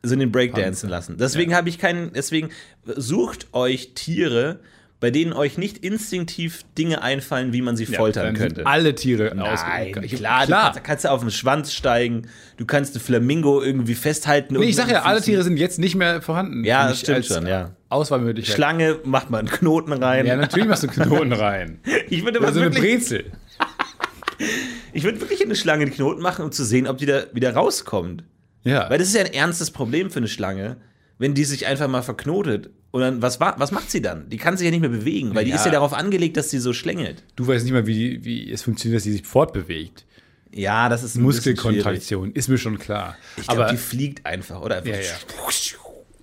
[0.04, 1.18] So den Breakdancen lassen.
[1.20, 2.50] Deswegen habe ich keinen, deswegen
[2.86, 4.60] sucht euch Tiere,
[5.00, 8.66] bei denen euch nicht instinktiv Dinge einfallen, wie man sie foltern Dann könnte.
[8.68, 12.66] alle Tiere Nein, ausge- Ich- klar, Du kannst, kannst du auf den Schwanz steigen, du
[12.66, 14.56] kannst eine Flamingo irgendwie festhalten.
[14.56, 15.22] Nee, ich sag ja, alle.
[15.22, 16.64] Tiere sind jetzt nicht mehr vorhanden.
[16.64, 17.72] Ja, das stimmt schon, ja.
[17.90, 18.56] Auswahlmöglichkeit.
[18.56, 20.26] Schlange macht man einen Knoten rein.
[20.28, 21.80] Ja, natürlich machst du Knoten rein.
[22.10, 23.26] ich würde aber so eine wirklich, Brezel.
[24.94, 27.24] ich würde wirklich in eine Schlange einen Knoten machen, um zu sehen, ob die da
[27.34, 28.24] wieder rauskommt.
[28.64, 28.90] Ja.
[28.90, 30.78] Weil das ist ja ein ernstes Problem für eine Schlange,
[31.18, 32.70] wenn die sich einfach mal verknotet.
[32.92, 34.28] Und dann, was, wa- was macht sie dann?
[34.30, 35.56] Die kann sich ja nicht mehr bewegen, weil die Ja.
[35.56, 37.24] ist ja darauf angelegt, dass sie so schlängelt.
[37.38, 40.06] du weißt nicht mal, wie, wie es funktioniert, dass sie sich fortbewegt.
[40.54, 41.22] Ja, das ist ein.
[41.22, 43.16] Muskelkontraktion, ist mir schon klar.
[43.38, 44.78] Ich glaube, Aber die fliegt einfach, oder?
[44.78, 45.16] Einfach Ja, ja.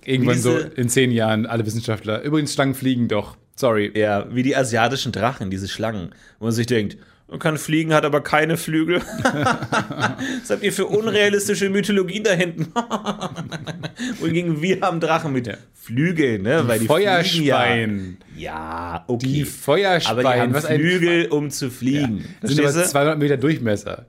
[0.05, 2.21] irgendwann so in zehn Jahren alle Wissenschaftler.
[2.21, 3.37] Übrigens, Schlangen fliegen doch.
[3.55, 3.91] Sorry.
[3.95, 6.97] Ja, wie die asiatischen Drachen, diese Schlangen, wo man sich denkt,
[7.29, 9.01] man kann fliegen, hat aber keine Flügel.
[9.23, 12.73] Was habt ihr für unrealistische Mythologien da hinten?
[14.19, 16.67] Wohingegen wir haben Drachen mit Flügeln, ne?
[16.67, 18.17] Weil die Feuerschwein.
[18.35, 18.95] Ja.
[18.95, 19.27] ja, okay.
[19.27, 20.11] Die Feuerschwein.
[20.11, 22.25] aber die haben was Flügel, um zu fliegen.
[22.41, 22.99] Das sind aber Verstehst du?
[22.99, 24.07] 200 Meter Durchmesser.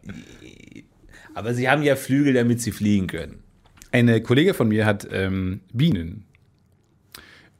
[1.35, 3.42] Aber sie haben ja Flügel, damit sie fliegen können.
[3.92, 6.24] Eine Kollegin von mir hat ähm, Bienen.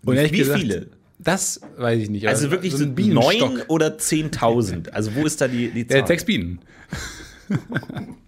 [0.05, 0.87] Und ehrlich Wie gesagt, viele?
[1.23, 2.27] Das weiß ich nicht.
[2.27, 3.53] Also aber wirklich so ein Bienenstock.
[3.53, 4.93] neun oder zehntausend?
[4.95, 6.09] Also wo ist da die, die Der Zahl?
[6.09, 6.61] sechs Bienen.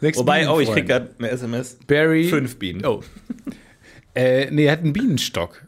[0.00, 1.78] Sechs Wobei, oh, ich krieg gerade eine SMS.
[1.86, 2.28] Barry.
[2.28, 2.86] Fünf Bienen.
[2.86, 3.02] Oh.
[4.14, 5.62] Äh, nee, er hat einen Bienenstock.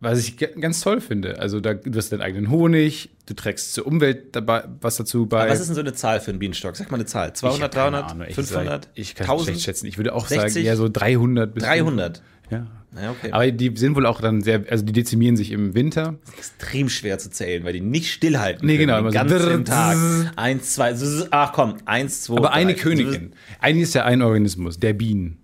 [0.00, 1.38] Was ich ganz toll finde.
[1.38, 5.48] Also, da, du hast deinen eigenen Honig, du trägst zur Umwelt dabei was dazu bei.
[5.48, 6.76] Was ist denn so eine Zahl für einen Bienenstock?
[6.76, 7.28] Sag mal eine Zahl.
[7.28, 8.88] Ich 200, hab keine 300, Ahnung, ehrlich 500, gesagt.
[8.94, 9.86] Ich kann es 1000, schätzen.
[9.86, 10.52] Ich würde auch 60?
[10.52, 12.18] sagen, eher so 300 bis 300.
[12.20, 12.22] 500.
[12.50, 12.66] Ja.
[13.00, 13.30] Ja, okay.
[13.32, 16.16] Aber die sind wohl auch dann sehr, also die dezimieren sich im Winter.
[16.36, 18.66] extrem schwer zu zählen, weil die nicht stillhalten.
[18.66, 19.96] Nee, genau, Den ganzen Tag.
[20.36, 20.94] Eins, zwei,
[21.30, 22.80] ach komm, eins, zwei, Aber eine drei.
[22.80, 23.32] Königin.
[23.60, 25.38] Eigentlich ist ja ein Organismus, der Bienen.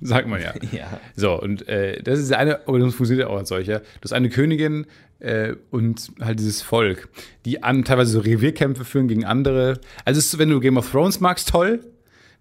[0.00, 0.52] Sagt man ja.
[0.72, 1.00] Ja.
[1.14, 3.78] So, und äh, das ist eine Organismus, funktioniert auch als solcher.
[3.80, 4.86] Du hast eine Königin
[5.20, 7.08] äh, und halt dieses Volk,
[7.44, 9.80] die an teilweise so Revierkämpfe führen gegen andere.
[10.04, 11.80] Also, es ist, wenn du Game of Thrones magst, toll.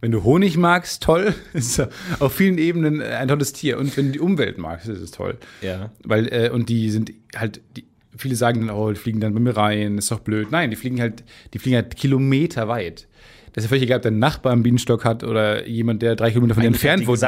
[0.02, 1.34] Wenn du Honig magst, toll.
[1.54, 1.82] ist
[2.20, 3.78] auf vielen Ebenen äh, ein tolles Tier.
[3.78, 5.38] Und wenn du die Umwelt magst, ist es toll.
[5.62, 5.92] Ja.
[6.04, 7.86] Weil, äh, und die sind halt, die,
[8.18, 10.52] viele sagen dann, oh, die fliegen dann bei mir rein, ist doch blöd.
[10.52, 13.08] Nein, die fliegen halt, die fliegen halt Kilometer weit.
[13.54, 16.32] Das ist ja völlig egal, ob der Nachbar einen Bienenstock hat oder jemand, der drei
[16.32, 17.28] Kilometer von dir hat entfernt wohnt, hat.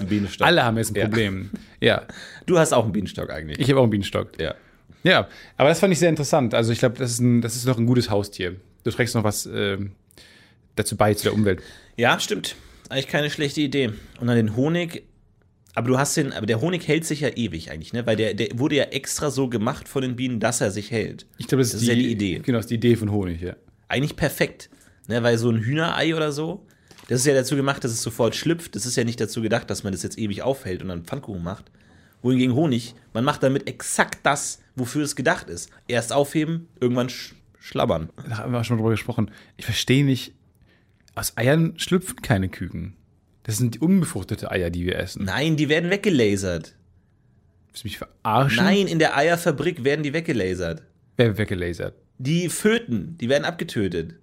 [0.00, 0.46] einen Bienenstock.
[0.46, 1.04] Alle haben jetzt ein Ja.
[1.04, 1.50] Problem.
[1.80, 2.02] Ja,
[2.46, 3.58] Du hast auch einen Bienenstock eigentlich.
[3.60, 4.40] ich habe auch einen Bienenstock.
[4.40, 4.54] ja.
[5.02, 6.52] Ja, aber das fand ich sehr interessant.
[6.52, 8.56] Also ich glaube, das, ist ein- das ist noch ein gutes Haustier.
[8.84, 9.92] Du trägst noch was ähm,
[10.76, 11.62] dazu bei, zu der Umwelt.
[12.00, 12.56] Ja, stimmt.
[12.88, 13.92] Eigentlich keine schlechte Idee.
[14.20, 15.02] Und dann den Honig.
[15.74, 18.06] Aber du hast den, aber der Honig hält sich ja ewig eigentlich, ne?
[18.06, 21.26] Weil der, der wurde ja extra so gemacht von den Bienen, dass er sich hält.
[21.36, 22.38] Ich glaube, das, Das ist ja die Idee.
[22.38, 23.54] Genau, das ist die Idee von Honig, ja.
[23.88, 24.70] Eigentlich perfekt.
[25.08, 25.22] Ne?
[25.22, 26.66] Weil so ein Hühnerei oder so,
[27.08, 28.74] das ist ja dazu gemacht, dass es sofort schlüpft.
[28.74, 31.42] Das ist ja nicht dazu gedacht, dass man das jetzt ewig aufhält und dann Pfannkuchen
[31.42, 31.70] macht.
[32.22, 35.68] Wohingegen Honig, man macht damit exakt das, wofür es gedacht ist.
[35.86, 38.08] Erst aufheben, irgendwann sch schlabbern.
[38.26, 39.30] Da haben wir schon drüber gesprochen.
[39.58, 40.32] Ich verstehe nicht,
[41.14, 42.94] aus Eiern schlüpfen keine Küken.
[43.42, 45.24] Das sind die unbefruchtete Eier, die wir essen.
[45.24, 46.74] Nein, die werden weggelasert.
[47.68, 48.64] Willst du mich verarschen?
[48.64, 50.82] Nein, in der Eierfabrik werden die weggelasert.
[51.16, 51.94] Wer weggelasert?
[52.18, 54.14] Die Föten, die werden abgetötet.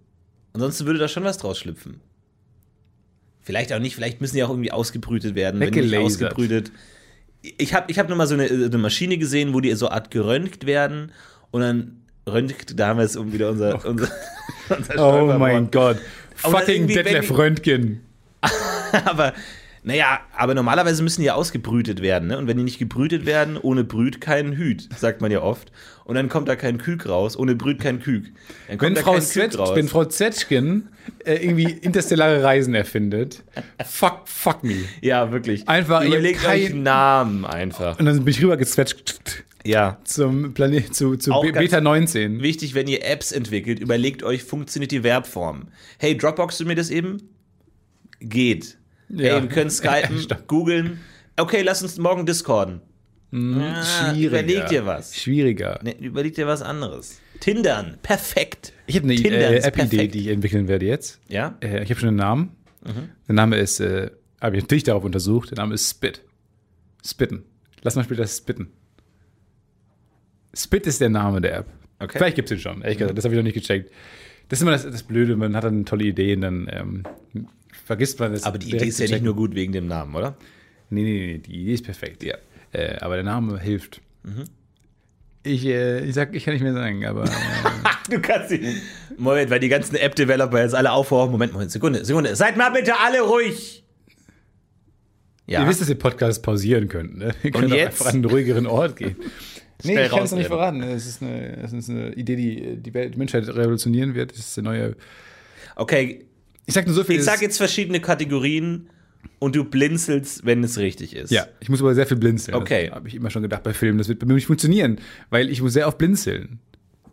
[0.54, 2.02] Ansonsten würde da schon was draus schlüpfen.
[3.42, 5.60] Vielleicht auch nicht, vielleicht müssen die auch irgendwie ausgebrütet werden.
[5.60, 6.34] Wenn die nicht Weggelasert.
[6.34, 6.72] ausgebrütet.
[7.42, 10.12] Ich habe ich hab nur mal so eine, eine Maschine gesehen, wo die so Art
[10.12, 11.12] geröntgt werden
[11.52, 14.10] und dann röntgt, da haben wir es um wieder unser, unser,
[14.70, 14.98] unser
[15.34, 15.98] Oh mein Gott.
[16.36, 18.02] Fucking Detlef Röntgen.
[19.06, 19.34] aber
[19.84, 22.38] naja, aber normalerweise müssen die ja ausgebrütet werden, ne?
[22.38, 25.72] Und wenn die nicht gebrütet werden, ohne Brüt kein Hüt, sagt man ja oft.
[26.04, 28.36] Und dann kommt da kein Küken raus, ohne Brüt kein Küken.
[28.68, 29.76] Dann kommt Wenn da Frau, kein Zwetsch, Küken raus.
[29.76, 30.90] wenn Frau Zetschkin
[31.24, 33.44] äh, irgendwie interstellare Reisen erfindet,
[33.86, 34.76] fuck, fuck me.
[35.02, 35.68] ja, wirklich.
[35.70, 37.98] Einfach Überlegt kein- euch Namen einfach.
[37.98, 40.00] Und dann bin ich rübergezwetscht Ja.
[40.04, 42.42] zum Planet, zu, zu Be- Beta 19.
[42.42, 45.68] Wichtig, wenn ihr Apps entwickelt, überlegt euch, funktioniert die Verbform.
[46.00, 47.18] Hey, Dropbox du mir das eben?
[48.20, 48.78] Geht.
[49.10, 49.36] Ja.
[49.36, 51.00] Hey, wir können skypen, googeln.
[51.38, 52.82] Okay, lass uns morgen discorden.
[53.32, 54.28] Ja, Schwieriger.
[54.40, 55.16] Überleg dir was.
[55.16, 55.80] Schwieriger.
[55.84, 57.20] Ne, überleg dir was anderes.
[57.42, 58.72] Tindern, perfekt.
[58.88, 61.20] Ich habe eine äh, App-Idee, die ich entwickeln werde jetzt.
[61.28, 61.58] Ja?
[61.62, 62.52] Äh, ich habe schon einen Namen.
[62.86, 63.10] Mhm.
[63.28, 66.24] Der Name ist, äh, habe ich natürlich darauf untersucht, der Name ist Spit.
[67.06, 67.44] Spitten.
[67.82, 68.70] Lass mal später spitten.
[70.54, 71.66] Spit ist der Name der App.
[72.00, 72.18] Okay.
[72.18, 73.18] Vielleicht gibt es den schon, ehrlich gesagt.
[73.18, 73.92] Das habe ich noch nicht gecheckt.
[74.50, 77.04] Das ist immer das, das Blöde, man hat dann tolle Ideen, dann ähm,
[77.86, 78.44] vergisst man das.
[78.44, 80.38] Aber die Idee ist ja nicht nur gut wegen dem Namen, oder?
[80.90, 82.24] Nee, nee, nee, die Idee ist perfekt.
[82.24, 82.36] Ja.
[82.72, 84.02] Äh, aber der Name hilft.
[84.24, 84.46] Mhm.
[85.44, 87.30] Ich, äh, ich sag, ich kann nicht mehr sagen, aber äh,
[88.10, 88.62] Du kannst sie.
[89.18, 91.32] Moment, weil die ganzen App-Developer jetzt alle aufhören.
[91.32, 92.36] Moment, Moment, Sekunde, Sekunde.
[92.36, 93.84] Seid mal bitte alle ruhig.
[95.46, 95.62] Ja.
[95.62, 97.18] ihr wisst, dass ihr Podcast pausieren könnt.
[97.18, 97.34] Ne?
[97.44, 98.02] Ihr könnt auch jetzt?
[98.02, 99.16] einfach an einen ruhigeren Ort gehen.
[99.84, 100.82] Nee, ich kann es noch nicht verraten.
[100.82, 104.32] Es ist, eine, es ist eine Idee, die die, Menschheit revolutionieren wird.
[104.32, 104.96] Das ist der neue.
[105.76, 106.26] Okay,
[106.66, 107.18] Ich sag nur so viel.
[107.18, 108.90] ich sag jetzt verschiedene Kategorien
[109.40, 111.32] und du blinzelst, wenn es richtig ist.
[111.32, 112.56] Ja, ich muss aber sehr viel blinzeln.
[112.56, 112.90] Okay.
[112.92, 113.98] Habe ich immer schon gedacht bei Filmen.
[114.00, 116.60] Das wird bei mir nicht funktionieren, weil ich muss sehr oft blinzeln.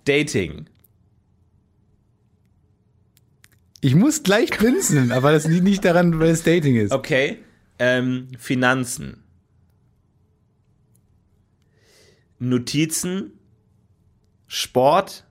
[0.07, 0.67] Dating.
[3.81, 6.93] Ich muss gleich blinzeln, aber das liegt nicht daran, weil es Dating ist.
[6.93, 7.39] Okay.
[7.79, 9.24] Ähm, Finanzen.
[12.49, 13.33] Notizen.
[14.47, 15.25] Sport.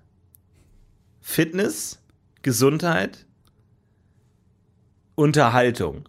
[1.22, 2.00] Fitness.
[2.42, 3.26] Gesundheit.
[5.16, 6.08] Unterhaltung.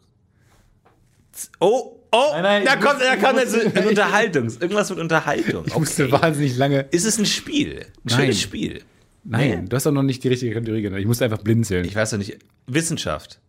[1.61, 5.65] Oh, oh, Nein, nein, da kommt, da kommt jetzt ein Unterhaltungs, irgendwas mit Unterhaltung.
[5.67, 6.83] Ich musste wahnsinnig lange.
[6.91, 7.81] Ist es ein Spiel?
[7.81, 8.19] Ein Nein.
[8.21, 8.83] schönes Spiel.
[9.25, 9.69] Nein, Nee.
[9.69, 11.01] du hast doch noch nicht die richtige Kategorie genannt.
[11.01, 11.85] Ich musste einfach blinzeln.
[11.87, 12.39] Ich weiß doch nicht.
[12.67, 13.41] Wissenschaft.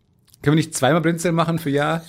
[0.42, 2.02] Können wir nicht zweimal blinzeln machen für Ja?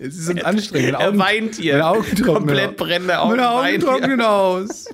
[0.00, 0.92] Es ist so anstrengend.
[0.98, 1.74] Er Augen- weint hier.
[1.74, 3.36] Meine Augen trocknen Komplett brennende Augen.
[3.36, 4.86] Meine Augen trocknen aus.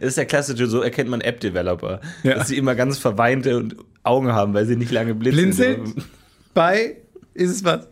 [0.00, 2.00] Das ist der klassische, so erkennt man App-Developer.
[2.24, 2.34] Ja.
[2.34, 5.82] Dass sie immer ganz verweinte und Augen haben, weil sie nicht lange blinzeln.
[5.84, 6.06] Blinzelt?
[6.52, 6.96] Bei
[7.32, 7.86] ist es was?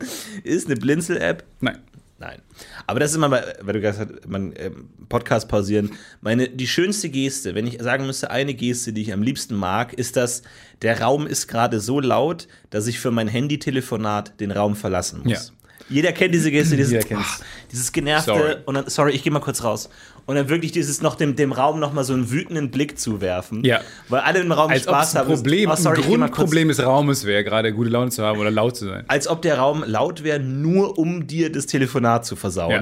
[0.45, 1.45] Ist eine Blinzel-App?
[1.61, 1.79] Nein.
[2.19, 2.41] Nein.
[2.87, 5.91] Aber das ist immer, bei- weil du gesagt hast, man ähm, Podcast pausieren.
[6.21, 9.93] Meine, die schönste Geste, wenn ich sagen müsste, eine Geste, die ich am liebsten mag,
[9.95, 10.43] ist das,
[10.83, 15.33] der Raum ist gerade so laut, dass ich für mein Handy-Telefonat den Raum verlassen muss.
[15.33, 15.41] Ja.
[15.89, 17.41] Jeder kennt diese Geste, dieses, Jeder kennt's.
[17.41, 18.55] ah, dieses genervte Sorry.
[18.67, 19.89] und dann, sorry, ich gehe mal kurz raus.
[20.27, 23.65] Und dann wirklich dieses noch dem, dem Raum noch mal so einen wütenden Blick zuwerfen.
[23.65, 23.81] Ja.
[24.09, 25.35] Weil alle im Raum Als ob Spaß es ein haben.
[25.35, 28.77] Problem, Oh, sorry, ein Grundproblem des Raumes wäre, gerade gute Laune zu haben oder laut
[28.77, 29.05] zu sein.
[29.09, 32.71] als ob der Raum laut wäre, nur um dir das Telefonat zu versauen.
[32.71, 32.81] Ja.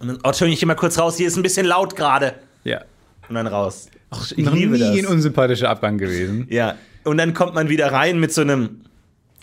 [0.00, 2.34] Und dann, oh, Entschuldigung, ich geh mal kurz raus, hier ist ein bisschen laut gerade.
[2.64, 2.82] Ja.
[3.28, 3.88] Und dann raus.
[4.10, 5.10] Ach, ich Noch liebe nie ein das.
[5.12, 6.46] unsympathischer Abgang gewesen.
[6.50, 6.74] Ja.
[7.04, 8.82] Und dann kommt man wieder rein mit so einem,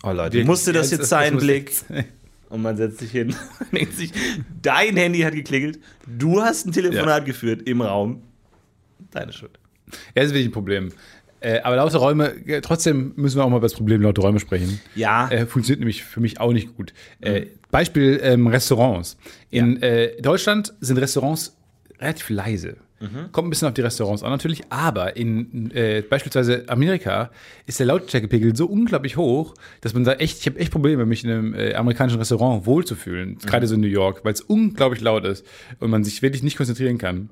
[0.03, 1.69] oh Leute, musste das jetzt sein, muss Blick?
[1.69, 1.85] jetzt-
[2.49, 4.11] Und man setzt sich hin und denkt sich,
[4.61, 8.21] dein Handy hat geklingelt, du hast ein Telefonat geführt im Raum.
[9.11, 9.59] Deine Schuld.
[9.87, 10.91] Ja, das ist wirklich ein Problem.
[11.39, 14.39] Äh, aber laute Räume, äh, trotzdem müssen wir auch mal über das Problem laute Räume
[14.39, 14.79] sprechen.
[14.95, 15.29] Ja.
[15.29, 16.93] Äh, funktioniert nämlich für mich auch nicht gut.
[17.21, 19.17] Äh, Beispiel ähm, Restaurants.
[19.49, 21.55] In äh, Deutschland sind Restaurants
[21.99, 22.77] relativ leise.
[23.31, 27.29] Kommt ein bisschen auf die Restaurants an natürlich, aber in äh, beispielsweise Amerika
[27.67, 31.23] ist der Lautstärkepegel so unglaublich hoch, dass man da echt, ich habe echt Probleme, mich
[31.23, 35.25] in einem äh, amerikanischen Restaurant wohlzufühlen, gerade so in New York, weil es unglaublich laut
[35.25, 35.45] ist
[35.79, 37.29] und man sich wirklich nicht konzentrieren kann.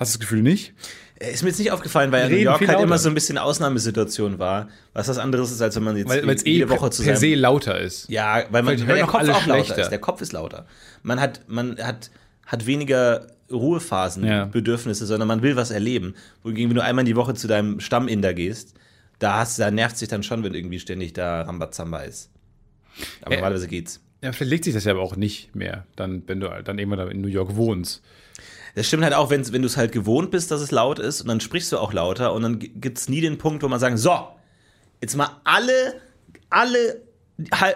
[0.00, 0.74] Hast du das Gefühl nicht?
[1.20, 2.82] Äh, Ist mir jetzt nicht aufgefallen, weil New York halt lauter.
[2.84, 4.68] immer so ein bisschen Ausnahmesituation war.
[4.92, 7.16] Was was anderes ist, als wenn man jetzt Weil eh jede per, Woche zu per
[7.16, 8.08] se lauter ist.
[8.08, 9.82] Ja, weil, man, Weil der Kopf auch lauter schlechter.
[9.82, 9.90] ist.
[9.90, 10.66] Der Kopf ist lauter.
[11.02, 12.10] Man hat, man hat,
[12.46, 14.44] hat weniger Ruhephasen, Ja.
[14.46, 16.14] Bedürfnisse, sondern man will was erleben.
[16.42, 18.74] Wohingegen, wenn du einmal in die Woche zu deinem Stamminder gehst,
[19.18, 22.30] da, hast, da nervt sich dann schon, wenn irgendwie ständig da Rambazamba ist.
[23.22, 24.00] Aber Äh, normalerweise geht's.
[24.22, 27.08] Ja, vielleicht legt sich das ja aber auch nicht mehr, dann, wenn du dann irgendwann
[27.10, 28.02] in New York wohnst.
[28.74, 31.28] Das stimmt halt auch, wenn, du es halt gewohnt bist, dass es laut ist und
[31.28, 34.16] dann sprichst du auch lauter und dann gibt's nie den Punkt, wo man sagen, so,
[35.00, 36.00] jetzt mal alle,
[36.50, 37.00] alle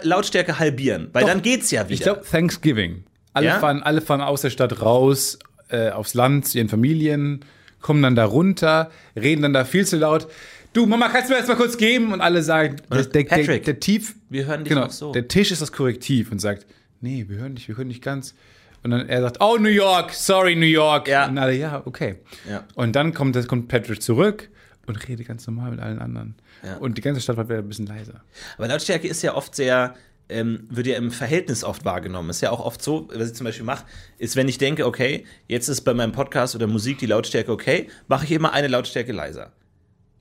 [0.03, 1.29] Lautstärke halbieren, weil Doch.
[1.31, 1.95] dann geht's ja wieder.
[1.95, 3.05] Ich glaube, Thanksgiving.
[3.33, 3.59] Alle, Ja?
[3.61, 5.39] fahren, alle fahren aus der Stadt raus,
[5.73, 7.45] äh, aufs Land zu ihren Familien,
[7.81, 10.29] kommen dann da runter, reden dann da viel zu laut.
[10.73, 12.13] du Mama, kannst du mir das mal kurz geben?
[12.13, 15.13] Und alle sagen, der, der, der, Patrick, der Tief, Wir hören dich genau, so.
[15.13, 16.67] der Tisch ist das Korrektiv und sagt,
[17.01, 18.35] nee, wir hören dich, wir hören nicht ganz.
[18.83, 21.09] Und dann er sagt, oh New York, sorry New York.
[21.09, 21.29] Ja.
[21.29, 22.17] Und alle, ja, okay.
[22.49, 22.65] Ja.
[22.75, 24.49] Und dann kommt, das kommt Patrick zurück
[24.87, 26.35] und redet ganz normal mit allen anderen.
[26.65, 26.77] Ja.
[26.79, 28.23] Und die ganze Stadt wird wieder ein bisschen leiser.
[28.57, 29.95] Aber Lautstärke ist ja oft sehr,
[30.29, 32.31] ähm, wird ja im Verhältnis oft wahrgenommen.
[32.31, 33.85] Ist ja auch oft so, was ich zum Beispiel mache,
[34.19, 37.89] ist, wenn ich denke, okay, jetzt ist bei meinem Podcast oder Musik die Lautstärke okay,
[38.09, 39.53] mache ich immer eine Lautstärke leiser.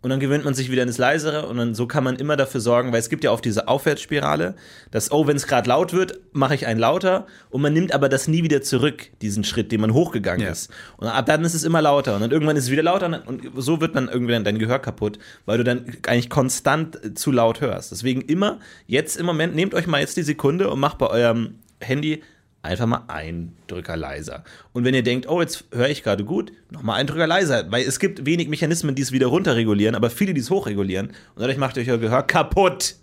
[0.04, 2.60] Und dann gewöhnt man sich wieder ins Leisere und dann so kann man immer dafür
[2.60, 4.56] sorgen, weil es gibt ja oft diese Aufwärtsspirale,
[4.90, 8.10] dass, oh, wenn es gerade laut wird, mache ich einen lauter und man nimmt aber
[8.10, 10.52] das nie wieder zurück, diesen Schritt, den man hochgegangen Ja.
[10.52, 10.72] ist.
[10.98, 13.44] Und ab dann ist es immer lauter und dann irgendwann ist es wieder lauter und
[13.58, 17.62] so wird dann irgendwann dein Gehör kaputt, weil du dann eigentlich konstant äh, zu laut
[17.62, 17.92] hörst.
[17.92, 21.60] Deswegen immer, jetzt im Moment, nehmt euch mal jetzt die Sekunde und macht bei eurem
[21.80, 22.24] Handy
[22.64, 24.44] einfach mal einen Drücker leiser.
[24.74, 27.86] Und wenn ihr denkt, oh, jetzt höre ich gerade gut, nochmal einen Drücker leiser, weil
[27.86, 31.58] es gibt wenig Mechanismen, die es wieder runterregulieren, aber viele, die es hochregulieren und dadurch
[31.58, 32.96] macht euch euer Gehör kaputt.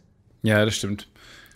[0.43, 1.09] Ja, das stimmt.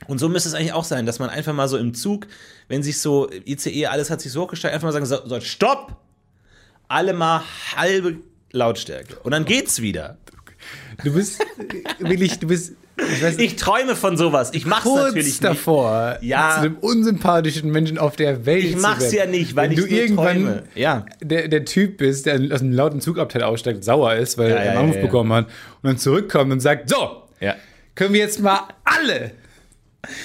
[0.08, 2.26] Und so müsste es eigentlich auch sein, dass man einfach mal so im Zug,
[2.68, 5.96] wenn sich so ICE, alles hat sich so hochgestellt, einfach mal sagen soll, so, stopp!
[6.88, 7.42] Alle mal
[7.76, 8.16] halbe
[8.50, 9.16] Lautstärke.
[9.20, 10.18] Und dann geht's wieder.
[11.04, 11.40] Du bist
[12.00, 12.74] wirklich, du bist,
[13.10, 14.50] ich weiß Ich träume von sowas.
[14.52, 15.44] Ich mach's natürlich kurz nicht.
[15.44, 16.56] davor, Ja.
[16.56, 19.14] zu dem unsympathischen Menschen auf der Welt Ich zu mach's werden.
[19.16, 20.62] ja nicht, weil Wenn ich du irgendwann träume.
[20.74, 21.06] Ja.
[21.22, 24.70] der, der Typ bist, der aus einem lauten Zugabteil aussteigt, sauer ist, weil Ja, er
[24.72, 25.52] einen Anruf bekommen hat und
[25.88, 27.54] dann zurückkommt und sagt, so, Ja.
[27.94, 29.32] können wir jetzt mal alle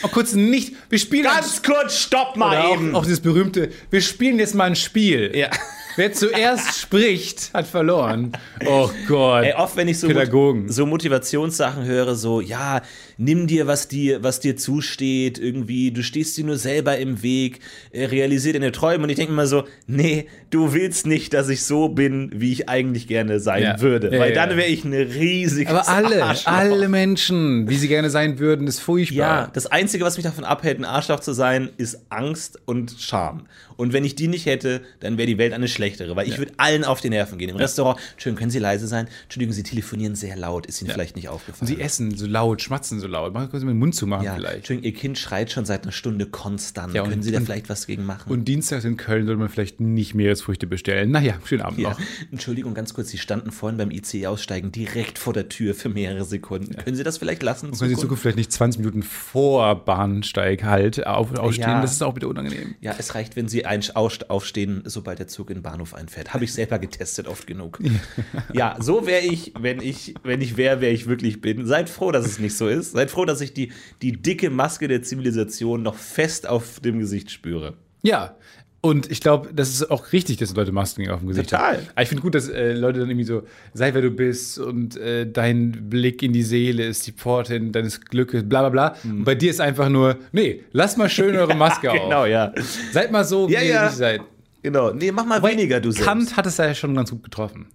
[0.01, 2.95] mal kurz nicht, wir spielen Ganz kurz, stopp mal Oder eben.
[2.95, 5.31] Auch, auch dieses berühmte, wir spielen jetzt mal ein Spiel.
[5.35, 5.49] Ja.
[5.97, 8.31] Wer zuerst spricht, hat verloren.
[8.67, 9.45] Oh Gott.
[9.45, 10.71] Ey, oft, wenn ich so, Pädagogen.
[10.71, 12.81] so Motivationssachen höre, so, ja,
[13.17, 17.59] nimm dir, was dir, was dir zusteht, irgendwie, du stehst dir nur selber im Weg,
[17.91, 19.03] äh, realisier deine Träume.
[19.03, 22.69] Und ich denke immer so, nee, du willst nicht, dass ich so bin, wie ich
[22.69, 23.81] eigentlich gerne sein Ja.
[23.81, 24.11] würde.
[24.13, 26.51] Ja, weil ja, dann wäre ich eine riesige Aber alle, Arschloch.
[26.51, 29.17] alle Menschen, wie sie gerne sein würden, ist furchtbar.
[29.17, 33.47] Ja, das Einzige, was mich davon abhält, ein Arschloch zu sein, ist Angst und Scham.
[33.77, 36.51] Und wenn ich die nicht hätte, dann wäre die Welt eine schlechtere, weil ich würde
[36.57, 37.49] allen auf die Nerven gehen.
[37.49, 39.07] Im Restaurant, Entschuldigung, können Sie leise sein?
[39.23, 41.67] Entschuldigung, Sie telefonieren sehr laut, ist Ihnen vielleicht nicht aufgefallen.
[41.67, 43.33] Sie essen so laut, schmatzen so laut.
[43.33, 44.57] Mach kurz mit dem Mund zu machen ja, vielleicht.
[44.57, 46.93] Entschuldigung, Ihr Kind schreit schon seit einer Stunde konstant.
[46.93, 48.31] Ja, und- können Sie da und- vielleicht was gegen machen?
[48.31, 51.11] Und dienstags in Köln sollte man vielleicht nicht Meeresfrüchte bestellen.
[51.11, 51.91] Naja, schönen Abend ja.
[51.91, 51.99] noch.
[52.31, 56.25] Entschuldigung, ganz kurz, Sie standen vorhin beim ICE aussteigen direkt vor der Tür für mehrere
[56.25, 56.75] Sekunden.
[56.75, 57.71] Können Sie das vielleicht lassen?
[57.71, 58.21] Können Sie in Zukunft?
[58.21, 61.69] Vielleicht nicht 20 Minuten vor Bahnsteig halt auf, aufstehen?
[61.69, 61.81] Ja.
[61.81, 62.75] Das ist auch wieder unangenehm.
[62.81, 66.33] Ja, es reicht, wenn Sie ein, aufstehen, sobald der Zug in den Bahnhof einfährt.
[66.33, 67.79] Habe ich selber getestet, oft genug.
[68.53, 71.65] Ja, so wäre ich, wenn ich, wenn ich wäre, wer ich wirklich bin.
[71.65, 72.95] Seid froh, dass es nicht so ist.
[72.97, 73.71] Seid froh, dass ich die,
[74.01, 77.73] die dicke Maske der Zivilisation noch fest auf dem Gesicht spüre.
[78.01, 78.35] Ja.
[78.79, 81.77] Und ich glaube, das ist auch richtig, dass Leute Masken auf dem Gesicht Total.
[81.77, 81.87] haben.
[81.93, 83.41] Aber ich finde gut, dass äh, Leute dann irgendwie so,
[83.73, 87.99] sei wer du bist und äh, dein Blick in die Seele ist die Pforte deines
[88.01, 88.95] Glückes, bla bla bla.
[89.03, 91.99] Und bei dir ist einfach nur, nee, lasst mal schön eure Maske auf.
[91.99, 92.53] Genau, ja.
[92.93, 93.85] Seid mal so, wie Ja, ihr ja.
[93.85, 94.21] nicht seid.
[94.61, 94.93] Genau.
[94.93, 96.05] Nee, mach mal weniger, du selbst.
[96.07, 97.65] Kant hat es ja schon ganz gut getroffen.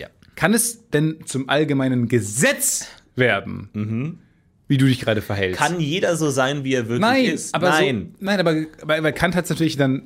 [0.00, 0.08] Ja.
[0.36, 2.86] Kann es denn zum allgemeinen Gesetz
[3.16, 4.18] werden,
[4.68, 5.58] wie du dich gerade verhältst?
[5.58, 7.54] Kann jeder so sein, wie er wirklich Nein, ist?
[7.54, 8.14] aber Nein.
[8.18, 10.04] So, nein, aber weil, weil Kant hat es natürlich dann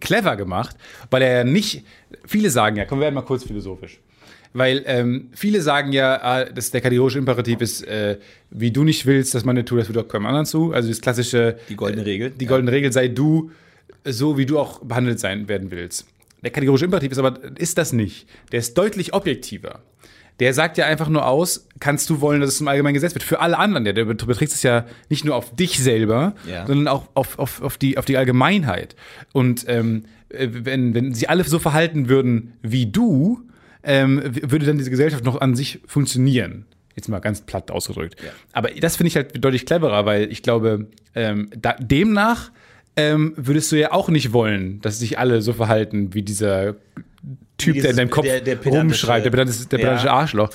[0.00, 0.76] clever gemacht,
[1.10, 1.84] weil er ja nicht.
[2.26, 4.00] Viele sagen ja, komm, wir werden mal kurz philosophisch.
[4.52, 8.18] Weil ähm, viele sagen ja, ah, dass der kategorische Imperativ ist, äh,
[8.50, 10.72] wie du nicht willst, dass man nicht tut, das wird auch keinem anderen zu.
[10.72, 11.58] Also das klassische.
[11.68, 12.30] Die goldene Regel.
[12.30, 13.50] Die goldene Regel sei du
[14.04, 16.06] so, wie du auch behandelt sein werden willst.
[16.42, 18.26] Der kategorische Imperativ ist aber ist das nicht.
[18.52, 19.80] Der ist deutlich objektiver.
[20.40, 23.22] Der sagt ja einfach nur aus, kannst du wollen, dass es zum allgemeinen Gesetz wird.
[23.24, 23.84] Für alle anderen.
[23.84, 26.66] Der, der beträgt es ja nicht nur auf dich selber, Ja.
[26.66, 28.96] sondern auch auf, auf, auf, die, auf die Allgemeinheit.
[29.32, 33.40] Und ähm, äh, wenn, wenn sie alle so verhalten würden wie du,
[33.82, 36.66] ähm, würde dann diese Gesellschaft noch an sich funktionieren.
[36.96, 38.16] Jetzt mal ganz platt ausgedrückt.
[38.22, 38.30] Ja.
[38.52, 42.50] Aber das finde ich halt deutlich cleverer, weil ich glaube, ähm, da, demnach
[42.96, 46.74] ähm, würdest du ja auch nicht wollen, dass sich alle so verhalten wie dieser
[47.58, 49.84] Typ, der in dieses- deinem Kopf der- der rumschreit, der pedantische, der Ja.
[49.84, 50.50] pedantische Arschloch.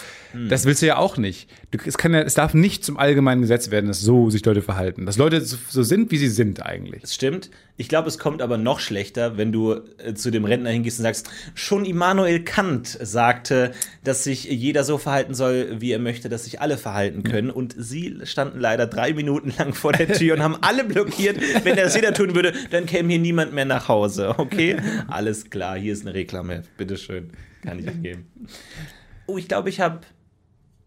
[0.47, 1.49] Das willst du ja auch nicht.
[1.71, 4.61] Du, es, kann ja, es darf nicht zum allgemeinen Gesetz werden, dass so sich Leute
[4.61, 5.05] verhalten.
[5.05, 7.01] Dass Leute so, so sind, wie sie sind eigentlich.
[7.01, 7.49] Das stimmt.
[7.75, 11.03] Ich glaube, es kommt aber noch schlechter, wenn du äh, zu dem Rentner hingehst und
[11.03, 13.71] sagst, schon Immanuel Kant sagte,
[14.05, 17.49] dass sich jeder so verhalten soll, wie er möchte, dass sich alle verhalten können.
[17.49, 21.37] Und sie standen leider drei Minuten lang vor der Tür und haben alle blockiert.
[21.65, 24.35] Wenn das jeder tun würde, dann käme hier niemand mehr nach Hause.
[24.37, 24.77] Okay?
[25.09, 26.63] Alles klar, hier ist eine Reklame.
[26.91, 27.31] Bitteschön.
[27.63, 28.27] Kann ich geben.
[29.27, 30.01] Oh, ich glaube, ich habe.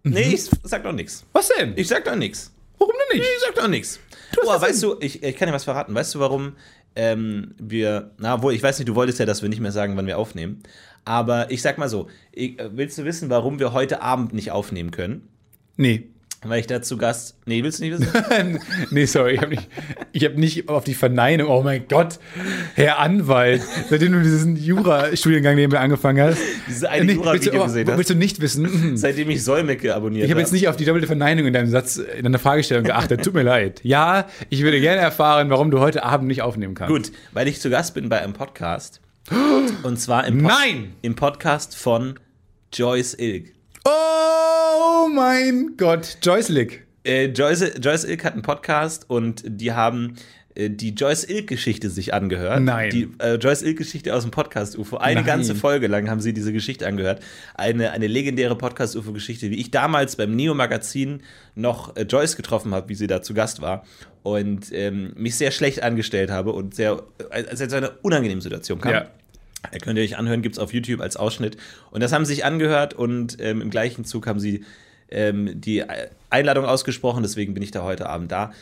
[0.03, 1.25] Nee, ich sag doch nichts.
[1.33, 1.73] Was denn?
[1.77, 2.53] Ich sag doch nichts.
[2.79, 4.01] Warum denn Ich sag doch nichts.
[4.43, 5.95] Oh, weißt du, ich, ich kann dir was verraten.
[5.95, 6.57] Weißt du, warum
[6.95, 9.97] ähm, wir, na wohl, ich weiß nicht, du wolltest ja, dass wir nicht mehr sagen,
[9.97, 10.63] wann wir aufnehmen.
[11.07, 14.51] Aber ich sag mal so, ich, äh, willst du wissen, warum wir heute Abend nicht
[14.51, 15.29] aufnehmen können?
[15.77, 16.09] Nee.
[16.45, 17.37] Weil ich da zu Gast.
[17.47, 18.61] Nee, willst du nicht wissen?
[18.91, 19.69] nee, sorry, ich habe nicht,
[20.13, 22.19] ich hab nicht auf die Verneinung, oh mein Gott,
[22.75, 26.39] Herr Anwalt, seitdem du diesen Jura-Studiengang nebenbei angefangen hast.
[26.69, 27.97] Diese eine Nee, Jura-Video oh, gesehen hast.
[27.97, 28.97] Willst du nicht wissen?
[28.97, 31.97] Seitdem ich Säumecke abonniert Ich habe jetzt nicht auf die doppelte Verneinung in deinem Satz,
[31.97, 33.25] in deiner Fragestellung geachtet.
[33.25, 33.81] Tut mir leid.
[33.83, 36.93] Ja, ich würde gerne erfahren, warum du heute Abend nicht aufnehmen kannst.
[36.93, 39.01] Gut, weil ich zu Gast bin bei einem Podcast.
[39.83, 40.93] Und zwar im, Pod Nein!
[41.01, 42.19] im Podcast von
[42.73, 43.54] Joyce Ilk.
[43.85, 46.87] Oh mein Gott, Joyce Lick.
[47.05, 50.17] Äh, Joyce, Joyce Ilk hat einen Podcast und die haben
[50.55, 52.63] äh, die Joyce Ilk-Geschichte sich angehört.
[52.63, 52.91] Nein.
[52.91, 54.97] Die äh, Joyce Ilk-Geschichte aus dem Podcast UFO.
[54.97, 55.27] Eine Nein.
[55.27, 57.23] ganze Folge lang haben sie diese Geschichte angehört.
[57.55, 61.21] Eine, eine legendäre Podcast UFO-Geschichte, wie ich damals beim Neo-Magazin
[61.55, 63.85] noch äh, Joyce getroffen habe, wie sie da zu Gast war.
[64.23, 68.41] Und ähm, mich sehr schlecht angestellt habe und sehr, äh, als es zu einer unangenehmen
[68.41, 68.93] Situation kam.
[68.93, 69.11] Ja.
[69.73, 71.57] Ihr könnt ihr euch anhören, gibt es auf YouTube als Ausschnitt.
[71.91, 74.65] Und das haben sie sich angehört und ähm, im gleichen Zug haben sie
[75.11, 75.85] ähm, die
[76.31, 78.53] Einladung ausgesprochen, deswegen bin ich da heute Abend da.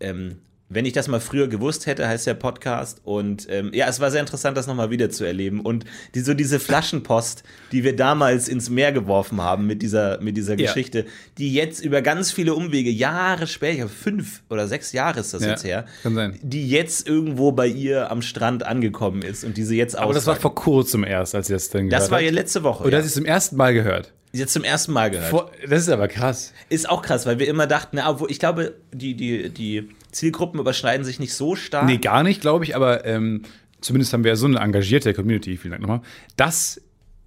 [0.00, 0.38] Ähm,
[0.72, 3.00] wenn ich das mal früher gewusst hätte, heißt der Podcast.
[3.04, 5.60] Und ähm, ja, es war sehr interessant, das nochmal wieder zu erleben.
[5.60, 7.42] Und die, so diese Flaschenpost,
[7.72, 10.66] die wir damals ins Meer geworfen haben mit dieser, mit dieser Ja.
[10.66, 11.06] Geschichte,
[11.38, 15.50] die jetzt über ganz viele Umwege, Jahre später, fünf oder sechs Jahre ist das Ja,
[15.50, 16.38] jetzt her, kann sein.
[16.40, 20.36] die jetzt irgendwo bei ihr am Strand angekommen ist und diese jetzt Aber das war
[20.36, 22.84] vor kurzem erst, als sie das dann gehört Das war ja letzte Woche.
[22.84, 23.00] Oder ja.
[23.00, 24.12] du es zum ersten Mal gehört?
[24.32, 25.28] Jetzt zum ersten Mal gehört.
[25.30, 26.52] Vor, das ist aber krass.
[26.68, 30.60] ist auch krass, weil wir immer dachten, na, obwohl ich glaube, die, die, die Zielgruppen
[30.60, 31.86] überschneiden sich nicht so stark.
[31.86, 33.42] Nee, gar nicht, glaube ich, aber ähm,
[33.80, 36.02] zumindest haben wir ja so eine engagierte Community, vielen Dank nochmal,
[36.36, 36.80] dass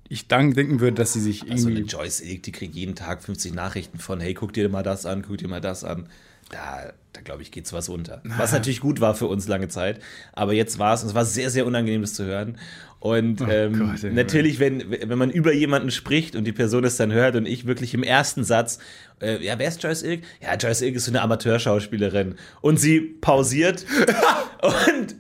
[0.10, 1.96] ich dann denken würde, dass sie sich so Also eine irgendwie.
[1.96, 5.38] Joyce die kriegt jeden Tag 50 Nachrichten von, hey, guck dir mal das an, guck
[5.38, 6.08] dir mal das an.
[6.54, 8.22] Da, da glaube ich, geht's was unter.
[8.38, 10.00] Was natürlich gut war für uns lange Zeit.
[10.34, 12.60] Aber jetzt war es, und es war sehr, sehr unangenehm, das zu hören.
[13.00, 14.14] Und ähm, Oh Gott, ey.
[14.14, 17.66] natürlich, wenn, wenn man über jemanden spricht und die Person es dann hört und ich
[17.66, 18.78] wirklich im ersten Satz,
[19.20, 20.22] äh, ja, wer ist Joyce Ilk?
[20.42, 22.36] Ja, Joyce Ilk ist so eine Amateurschauspielerin.
[22.62, 23.86] Und sie pausiert
[24.62, 25.16] und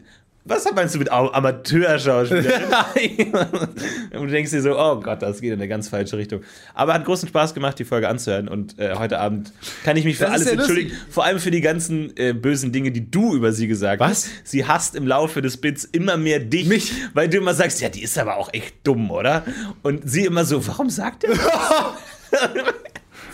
[0.45, 3.33] was meinst du mit Au- Amateurschauspielerin?
[4.13, 6.41] und du denkst dir so, oh Gott, das geht in eine ganz falsche Richtung.
[6.73, 8.47] Aber hat großen Spaß gemacht, die Folge anzuhören.
[8.47, 10.77] Und äh, heute Abend kann ich mich für Das alles ja lustig.
[10.77, 11.11] entschuldigen.
[11.11, 14.09] Vor allem für die ganzen äh, bösen Dinge, die du über sie gesagt Was?
[14.09, 14.29] hast.
[14.43, 16.91] Sie hasst im Laufe des Bits immer mehr dich, Mich?
[17.13, 19.43] weil du immer sagst, ja, die ist aber auch echt dumm, oder?
[19.81, 21.39] Und sie immer so, warum sagt er das?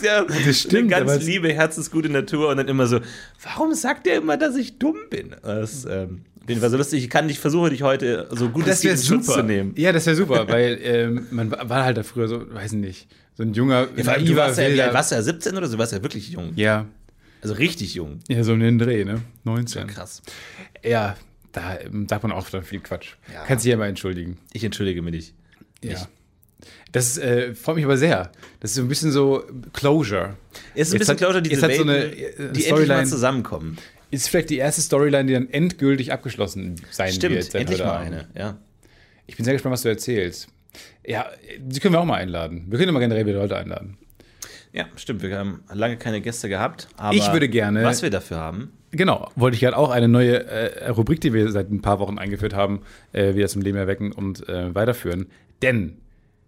[0.01, 2.99] Ja, Das stimmt, Eine ganz liebe, herzensgute Natur und dann immer so,
[3.43, 5.35] warum sagt er immer, dass ich dumm bin?
[5.43, 7.03] Das ähm, jeden Fall so lustig.
[7.03, 9.73] Ich kann dich, versuche dich heute so gut es geht in Schutz zu nehmen.
[9.77, 13.43] Ja, das wäre super, weil ähm, man war halt da früher so, weiß nicht, so
[13.43, 15.73] ein junger, Ja, vor allem, du warst ja, alt warst du ja 17 oder so?
[15.73, 16.51] Du warst ja wirklich jung.
[16.55, 16.85] Ja,
[17.41, 18.19] Also richtig jung.
[18.27, 19.21] ja, so um den Dreh, ne?
[19.45, 19.87] 19.
[19.87, 20.21] Krass.
[20.83, 21.15] Ja,
[21.53, 23.13] da ähm, sagt man auch dann viel Quatsch.
[23.33, 23.43] Ja.
[23.47, 24.37] Kannst dich ja mal entschuldigen.
[24.53, 25.33] Ich entschuldige mich.
[25.83, 25.95] Ja.
[26.91, 28.31] Das äh, freut mich aber sehr.
[28.59, 29.43] Das ist so ein bisschen so
[29.73, 30.35] Closure.
[30.75, 32.43] Es ist ein Jetzt bisschen hat- Closure, diese jetzt hat so Welten, eine, äh, die
[32.43, 33.77] endlich Storyline- mal zusammenkommen.
[34.11, 37.43] Ist vielleicht die erste Storyline, die dann endgültig abgeschlossen sein Stimmt, wird.
[37.51, 38.07] seit endlich mal Abend.
[38.07, 38.27] eine.
[38.35, 38.57] Ja.
[39.27, 40.47] Ich bin sehr gespannt, was du erzählst.
[41.05, 41.27] Ja,
[41.59, 42.65] die können wir auch mal einladen.
[42.69, 43.97] Wir können immer generell wieder Leute einladen.
[44.73, 45.21] ja, stimmt.
[45.21, 46.87] Wir haben lange keine Gäste gehabt.
[46.97, 48.71] Aber Ich würde gerne- Was wir dafür haben.
[48.91, 52.17] Genau, wollte ich gerade auch eine neue äh, Rubrik, die wir seit ein paar Wochen
[52.17, 52.81] eingeführt haben,
[53.13, 55.27] äh, wieder zum Leben erwecken und äh, weiterführen.
[55.61, 55.97] Denn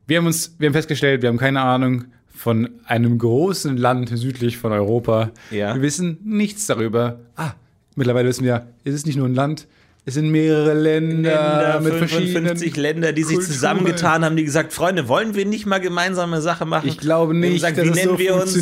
[0.07, 2.05] wir haben uns, wir haben festgestellt, wir haben keine Ahnung
[2.41, 5.29] von einem großen Land südlich von Europa.
[5.51, 5.75] Ja.
[5.75, 7.19] Wir wissen nichts darüber.
[7.35, 7.51] Ah,
[7.95, 9.67] mittlerweile wissen wir, es ist nicht nur ein Land,
[10.05, 13.53] es sind mehrere Länder, mit 55 verschiedenen Länder, die sich Kulturen.
[13.53, 16.87] zusammengetan haben, die gesagt, Freunde, wollen wir nicht mal gemeinsame Sache machen?
[16.89, 18.53] Ich glaube nicht, gesagt, dass wie es nennen so wir uns?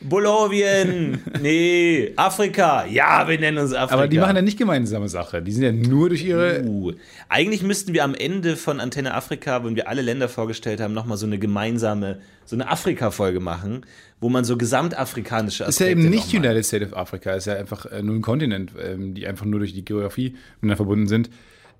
[0.00, 1.22] Bolivien.
[1.40, 2.84] Nee, Afrika.
[2.86, 3.94] Ja, wir nennen uns Afrika.
[3.94, 5.40] Aber die machen ja nicht gemeinsame Sache.
[5.40, 6.62] Die sind ja nur durch ihre.
[6.64, 6.92] Uh,
[7.28, 11.16] eigentlich müssten wir am Ende von Antenne Afrika, wenn wir alle Länder vorgestellt haben, nochmal
[11.16, 13.86] so eine gemeinsame, so eine Afrika-Folge machen,
[14.20, 17.54] wo man so gesamtafrikanische ist ja Aspekte eben nicht United States of Africa, ist ja
[17.54, 21.30] einfach äh, nur ein Kontinent, ähm, die einfach nur durch die Geografie miteinander verbunden sind.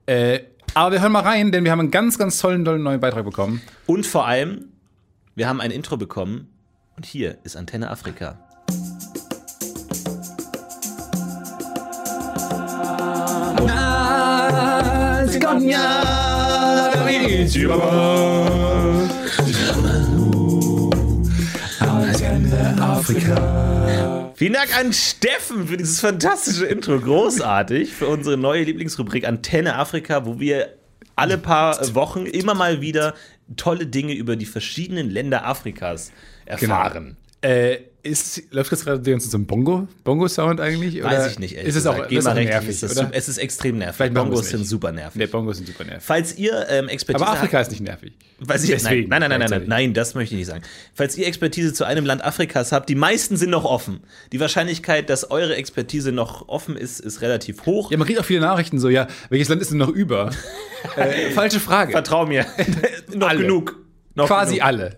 [0.06, 0.40] Äh,
[0.74, 3.24] aber wir hören mal rein, denn wir haben einen ganz, ganz tollen, tollen neuen Beitrag
[3.24, 3.60] bekommen.
[3.86, 4.66] Und vor allem,
[5.34, 6.48] wir haben ein Intro bekommen
[6.96, 8.38] und hier ist Antenne Afrika.
[24.34, 26.98] Vielen Dank an Steffen für dieses fantastische Intro.
[26.98, 30.74] Großartig für unsere neue Lieblingsrubrik Antenne Afrika, wo wir
[31.16, 33.14] alle paar Wochen immer mal wieder
[33.56, 36.12] tolle Dinge über die verschiedenen Länder Afrikas
[36.46, 37.16] erfahren.
[37.40, 41.02] Äh, Ist, läuft das gerade Zeit so ein Bongo, Bongo-Sound eigentlich?
[41.02, 41.54] Weiß oder ich nicht.
[41.54, 43.96] ehrlich Ist es auch, ist mal auch recht, nervig, ist das Es ist extrem nervig.
[43.96, 45.16] Vielleicht Bongos sind super nervig.
[45.16, 46.02] Nee, Bongos sind super nervig.
[46.04, 48.12] Falls ihr ähm, Expertise Aber habt- Afrika ist nicht nervig.
[48.40, 50.62] Weiß ich, Deswegen, nein, nein, nein, nein, nein, nein, das möchte ich nicht sagen.
[50.94, 54.00] Falls ihr Expertise zu einem Land Afrikas habt, die meisten sind noch offen.
[54.32, 57.90] Die Wahrscheinlichkeit, dass eure Expertise noch offen ist, ist relativ hoch.
[57.90, 60.30] Ja, man kriegt auch viele Nachrichten so, ja, welches Land ist denn noch über?
[60.96, 61.92] äh, falsche Frage.
[61.92, 62.44] Vertrau mir.
[63.14, 63.42] noch Alle.
[63.42, 63.83] genug.
[64.16, 64.66] Noch Quasi genug.
[64.66, 64.96] alle.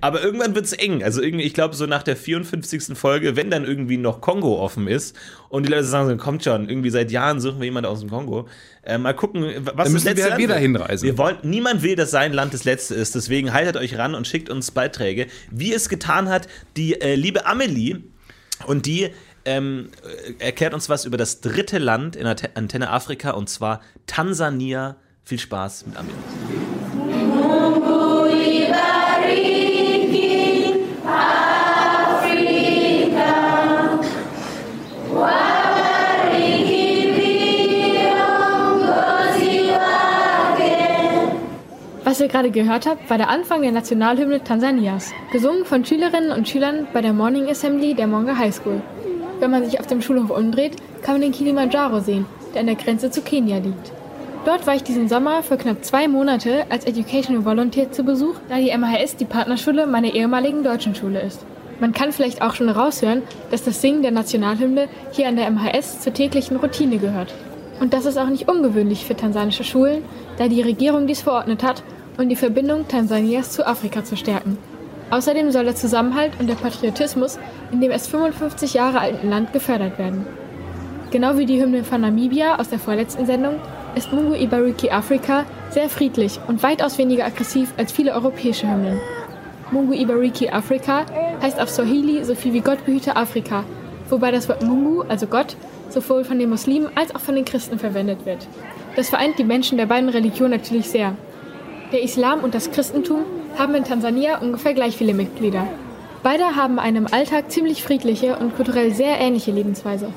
[0.00, 1.02] Aber irgendwann wird's eng.
[1.04, 2.96] Also irgendwie, ich glaube, so nach der 54.
[2.96, 5.14] Folge, wenn dann irgendwie noch Kongo offen ist
[5.50, 8.08] und die Leute sagen so, kommt schon, irgendwie seit Jahren suchen wir jemanden aus dem
[8.08, 8.48] Kongo.
[8.82, 10.58] Äh, mal gucken, was das müssen letzte wir- da wird.
[10.60, 11.04] hinreisen.
[11.04, 13.14] Wir wollen, niemand will, dass sein Land das letzte ist.
[13.14, 16.48] Deswegen haltet euch ran und schickt uns Beiträge, wie es getan hat
[16.78, 17.98] die äh, liebe Amelie
[18.66, 19.10] und die
[19.44, 19.90] ähm,
[20.38, 23.80] äh, erklärt uns was über das dritte Land in der Te- Antenne Afrika und zwar
[24.06, 24.96] Tansania.
[25.24, 27.05] Viel Spaß mit Amelie.
[42.16, 46.48] Was ihr gerade gehört habt, war der Anfang der Nationalhymne Tansanias, gesungen von Schülerinnen und
[46.48, 48.80] Schülern bei der Morning Assembly der Monga High School.
[49.38, 52.76] Wenn man sich auf dem Schulhof umdreht, kann man den Kilimanjaro sehen, der an der
[52.76, 53.92] Grenze zu Kenia liegt.
[54.46, 58.56] Dort war ich diesen Sommer für knapp zwei Monate als Educational Volunteer zu Besuch, da
[58.56, 61.44] die MHS die Partnerschule meiner ehemaligen deutschen Schule ist.
[61.80, 66.00] Man kann vielleicht auch schon raushören, dass das Singen der Nationalhymne hier an der MHS
[66.00, 67.34] zur täglichen Routine gehört.
[67.78, 70.02] Und das ist auch nicht ungewöhnlich für tansanische Schulen,
[70.38, 71.82] da die Regierung dies verordnet hat,
[72.18, 74.58] um die Verbindung Tansanias zu Afrika zu stärken.
[75.10, 77.38] Außerdem soll der Zusammenhalt und der Patriotismus
[77.70, 80.26] in dem erst 55 Jahre alten Land gefördert werden.
[81.10, 83.60] Genau wie die Hymne von Namibia aus der vorletzten Sendung
[83.94, 89.00] ist Mungu Ibariki Afrika sehr friedlich und weitaus weniger aggressiv als viele europäische Hymnen.
[89.70, 91.06] Mungu Ibariki Afrika
[91.40, 93.64] heißt auf Swahili so viel wie Gott behüte Afrika,
[94.10, 95.56] wobei das Wort Mungu, also Gott,
[95.88, 98.46] sowohl von den Muslimen als auch von den Christen verwendet wird.
[98.96, 101.14] Das vereint die Menschen der beiden Religionen natürlich sehr.
[101.96, 103.20] Der Islam und das Christentum
[103.56, 105.66] haben in Tansania ungefähr gleich viele Mitglieder.
[106.22, 110.12] Beide haben eine im Alltag ziemlich friedliche und kulturell sehr ähnliche Lebensweise.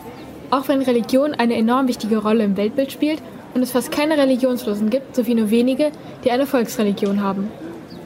[0.52, 3.22] Auch wenn Religion eine enorm wichtige Rolle im Weltbild spielt
[3.54, 5.92] und es fast keine Religionslosen gibt, sowie nur wenige,
[6.26, 7.50] die eine Volksreligion haben.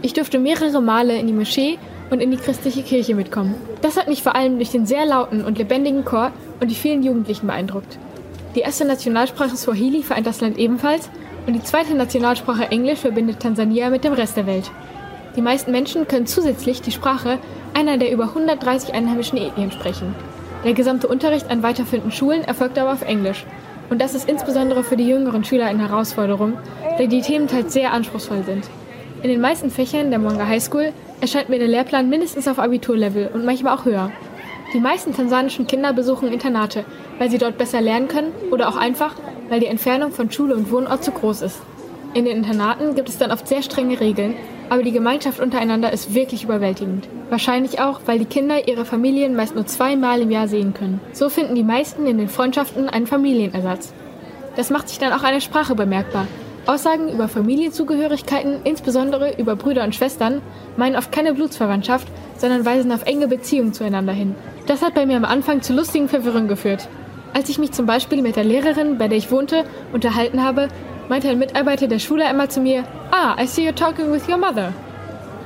[0.03, 1.80] Ich durfte mehrere Male in die Moschee
[2.11, 3.55] und in die christliche Kirche mitkommen.
[3.82, 7.01] Das hat mich vor allem durch den sehr lauten und lebendigen Chor und die vielen
[7.01, 7.97] Jugendlichen beeindruckt.
[8.53, 11.09] Die erste Nationalsprache Swahili vereint das Land ebenfalls
[11.45, 14.71] und die zweite Nationalsprache Englisch verbindet Tansania mit dem Rest der Welt.
[15.35, 17.39] Die meisten Menschen können zusätzlich die Sprache
[17.73, 20.15] einer der über 130 einheimischen Ethnien sprechen.
[20.63, 23.45] Der gesamte Unterricht an weiterführenden Schulen erfolgt aber auf Englisch.
[23.89, 26.53] Und das ist insbesondere für die jüngeren Schüler eine Herausforderung,
[26.97, 28.69] da die Themen teils sehr anspruchsvoll sind.
[29.23, 33.29] In den meisten Fächern der Monga High School erscheint mir der Lehrplan mindestens auf Abiturlevel
[33.33, 34.11] und manchmal auch höher.
[34.73, 36.85] Die meisten tansanischen Kinder besuchen Internate,
[37.19, 39.15] weil sie dort besser lernen können oder auch einfach,
[39.53, 41.61] weil die Entfernung von Schule und Wohnort zu groß ist.
[42.15, 44.33] In den Internaten gibt es dann oft sehr strenge Regeln,
[44.67, 47.07] aber die Gemeinschaft untereinander ist wirklich überwältigend.
[47.29, 50.99] Wahrscheinlich auch, weil die Kinder ihre Familien meist nur zweimal im Jahr sehen können.
[51.11, 53.93] So finden die meisten in den Freundschaften einen Familienersatz.
[54.55, 56.25] Das macht sich dann auch an der Sprache bemerkbar.
[56.65, 60.41] Aussagen über Familienzugehörigkeiten, insbesondere über Brüder und Schwestern,
[60.77, 64.33] meinen oft keine Blutsverwandtschaft, sondern weisen auf enge Beziehungen zueinander hin.
[64.65, 66.87] Das hat bei mir am Anfang zu lustigen Verwirrungen geführt.
[67.34, 70.67] Als ich mich zum Beispiel mit der Lehrerin, bei der ich wohnte, unterhalten habe,
[71.09, 74.38] meinte ein Mitarbeiter der Schule einmal zu mir, Ah, I see you're talking with your
[74.38, 74.71] mother.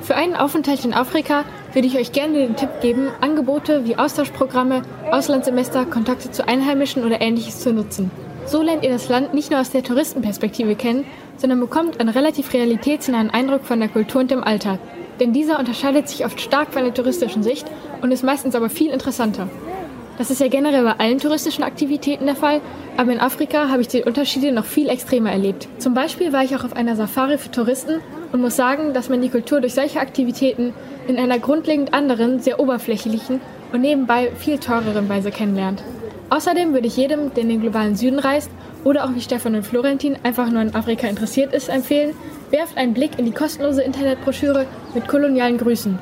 [0.02, 4.82] Für einen Aufenthalt in Afrika würde ich euch gerne den Tipp geben, Angebote wie Austauschprogramme,
[5.12, 8.12] Auslandssemester, Kontakte zu Einheimischen oder ähnliches zu nutzen.
[8.46, 11.06] So lernt ihr das Land nicht nur aus der Touristenperspektive kennen,
[11.38, 14.80] sondern bekommt einen relativ realitätsnahen Eindruck von der Kultur und dem Alltag.
[15.20, 17.66] Denn dieser unterscheidet sich oft stark von der touristischen Sicht
[18.02, 19.50] und ist meistens aber viel interessanter.
[20.18, 22.60] Das ist ja generell bei allen touristischen Aktivitäten der Fall,
[22.98, 25.68] aber in Afrika habe ich die Unterschiede noch viel extremer erlebt.
[25.78, 28.00] Zum Beispiel war ich auch auf einer Safari für Touristen
[28.32, 30.74] und muss sagen, dass man die Kultur durch solche Aktivitäten
[31.08, 33.42] in einer grundlegend anderen, sehr oberflächlichen
[33.72, 35.84] und nebenbei viel teureren Weise kennenlernt.
[36.32, 38.50] Außerdem würde ich jedem, der in den globalen Süden reist
[38.84, 42.16] oder auch wie Stefan und Florentin einfach nur in Afrika interessiert ist, empfehlen,
[42.50, 44.66] werft einen Blick in die kostenlose Internetbroschüre
[44.96, 46.00] mit kolonialen Grüßen.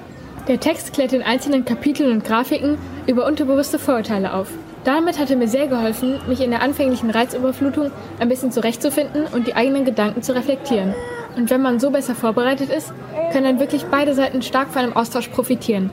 [0.47, 2.77] Der Text klärt in einzelnen Kapiteln und Grafiken
[3.07, 4.47] über unterbewusste Vorurteile auf.
[4.83, 7.89] Damit hat er mir sehr geholfen, mich in der anfänglichen Reizüberflutung
[8.19, 10.93] ein bisschen zurechtzufinden und die eigenen Gedanken zu reflektieren.
[11.35, 12.93] Und wenn man so besser vorbereitet ist,
[13.31, 15.89] können dann wirklich beide Seiten stark von einem Austausch profitieren.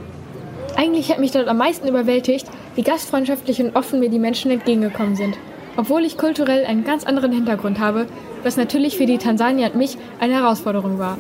[0.77, 5.17] Eigentlich hat mich dort am meisten überwältigt, wie gastfreundschaftlich und offen mir die Menschen entgegengekommen
[5.17, 5.39] sind.
[5.79, 8.07] Obwohl ich kulturell einen ganz anderen Hintergrund habe,
[8.43, 11.17] was natürlich für die Tansanier und mich eine Herausforderung war.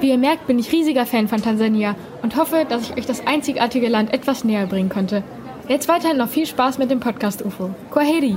[0.00, 3.26] Wie ihr merkt, bin ich riesiger Fan von Tansania und hoffe, dass ich euch das
[3.26, 5.22] einzigartige Land etwas näher bringen konnte.
[5.68, 7.74] Jetzt weiterhin noch viel Spaß mit dem Podcast UFO.
[7.90, 8.36] Kwaheri!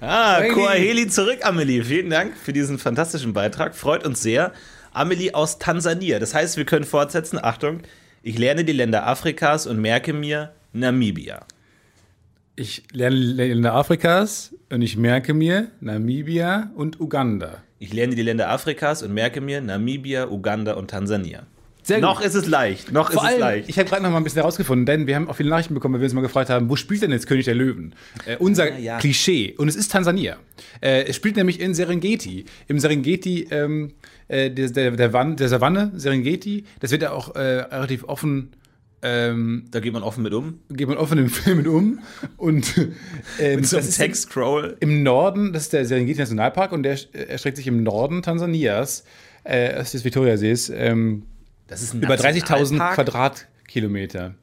[0.00, 0.54] Ah, Heidi.
[0.54, 1.82] Koaheli zurück, Amelie.
[1.82, 3.74] Vielen Dank für diesen fantastischen Beitrag.
[3.74, 4.52] Freut uns sehr.
[4.92, 6.18] Amelie aus Tansania.
[6.18, 7.38] Das heißt, wir können fortsetzen.
[7.42, 7.80] Achtung,
[8.22, 11.46] ich lerne die Länder Afrikas und merke mir Namibia.
[12.56, 17.62] Ich lerne Länder Afrikas und ich merke mir Namibia und Uganda.
[17.78, 21.44] Ich lerne die Länder Afrikas und merke mir Namibia, Uganda und Tansania.
[21.84, 22.92] Sehr Noch ist es leicht.
[22.92, 23.68] Noch Vor ist es allem, leicht.
[23.70, 25.94] ich habe gerade noch mal ein bisschen herausgefunden, denn wir haben auch viele Nachrichten bekommen,
[25.94, 27.94] weil wir uns mal gefragt haben, wo spielt denn jetzt König der Löwen?
[28.26, 28.98] Äh, unser Ah, ja.
[28.98, 29.54] Klischee.
[29.56, 30.36] Und es ist Tansania.
[30.82, 32.44] Äh, es spielt nämlich in Serengeti.
[32.66, 33.92] Im Serengeti, ähm,
[34.26, 38.50] äh, der, der, der, Wan- der Savanne, Serengeti, das wird ja auch äh, relativ offen,
[39.02, 40.60] ähm, da geht man offen mit um.
[40.70, 42.00] geht man offen im Film mit um.
[42.36, 42.76] Und
[43.38, 44.76] ähm, So ein das ist Text-Scroll.
[44.80, 49.04] im Norden, das ist der Serengeti Nationalpark und der äh, erstreckt sich im Norden Tansanias,
[49.44, 51.24] äh, des Viktoriasees, ähm,
[51.68, 52.94] Das ist ein über 30.000 Nationalpark?
[52.96, 54.34] Quadratkilometer.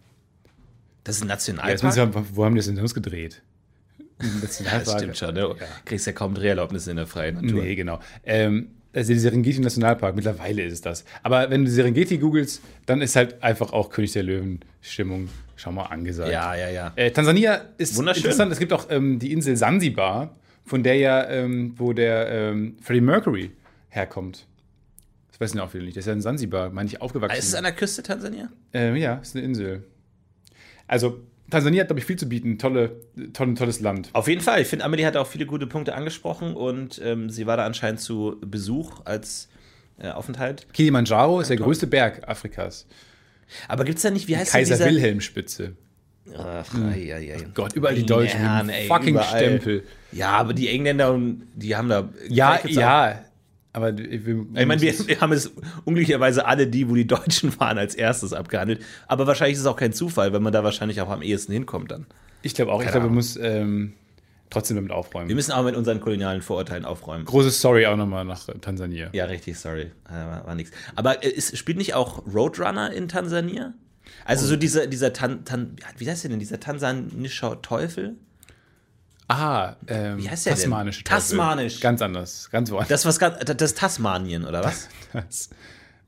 [1.03, 1.83] Das ist ein Ja, Nationalpark.
[1.83, 3.41] müssen wir, wo haben die das denn sonst gedreht?
[4.17, 4.97] Das Nationalpark.
[4.99, 5.33] stimmt schon.
[5.33, 5.55] Ne?
[5.83, 7.61] Kriegst ja kaum Dreherlaubnisse in der freien Natur.
[7.61, 7.99] Nee, genau.
[8.23, 11.05] Ähm, also der Serengeti Nationalpark, mittlerweile ist es das.
[11.21, 15.75] Aber wenn du Serengeti googelst, dann ist halt einfach auch König der Löwen Stimmung schon
[15.75, 16.31] mal angesagt.
[16.31, 16.93] Ja, ja, ja.
[16.95, 18.23] Äh, Tansania ist Wunderschön.
[18.23, 18.51] interessant.
[18.51, 20.35] Es gibt auch ähm, die Insel Sansibar,
[20.65, 23.51] von der ja, ähm, wo der ähm, Freddie Mercury
[23.89, 24.45] herkommt.
[25.29, 25.95] Das wissen ja auch viele nicht.
[25.95, 27.37] Der ist ja in Sansibar, meine ich, aufgewachsen.
[27.37, 28.49] Ist es an der Küste Tansania?
[28.73, 29.83] Ähm, ja, ist eine Insel.
[30.87, 31.19] Also,
[31.49, 32.57] Tansania hat, glaube ich, viel zu bieten.
[32.57, 33.01] Tolle,
[33.33, 34.09] toll, tolles Land.
[34.13, 34.61] Auf jeden Fall.
[34.61, 38.01] Ich finde, Amelie hat auch viele gute Punkte angesprochen und ähm, sie war da anscheinend
[38.01, 39.49] zu Besuch als
[39.99, 40.67] äh, Aufenthalt.
[40.73, 42.87] Kilimanjaro ist der größte Berg Afrikas.
[43.67, 44.89] Aber gibt es da nicht, wie heißt denn Kaiser dieser?
[44.89, 45.73] Wilhelm Spitze.
[46.35, 47.45] Ach, ei, ei, ei.
[47.53, 49.39] Gott, überall die Deutschen dem ey, fucking überall.
[49.39, 49.83] Stempel.
[50.11, 52.09] Ja, aber die Engländer, und die haben da.
[52.27, 53.23] Ja, ja.
[53.75, 55.51] Aber wir, Ich meine, wir, haben es
[55.83, 58.81] unglücklicherweise alle die, wo die Deutschen waren, als erstes abgehandelt.
[59.05, 61.91] Aber wahrscheinlich ist es auch kein Zufall, weil man da wahrscheinlich auch am ehesten hinkommt
[61.91, 62.05] dann.
[62.41, 63.91] ich glaube auch, ich Keine glaube, man muss ähm,
[64.49, 65.27] trotzdem damit aufräumen.
[65.27, 67.25] Wir müssen auch mit unseren kolonialen Vorurteilen aufräumen.
[67.25, 69.09] Großes Sorry auch nochmal nach äh, Tansania.
[69.11, 69.91] Ja, richtig, sorry.
[70.07, 70.71] Äh, War, war nix.
[70.95, 73.73] Aber äh, ist, spielt nicht auch Roadrunner in Tansania?
[74.23, 78.15] Also so dieser, dieser Tan, Tan, wie heißt der denn, dieser tansanischer Teufel?
[79.27, 80.61] Ah, ähm, Wie heißt der denn?
[80.61, 81.19] Tasmanische Teufel.
[81.19, 81.79] Tasmanisch.
[81.79, 82.89] Ganz anders, ganz woanders.
[82.89, 84.87] Das, was das ist Tasmanien, oder was?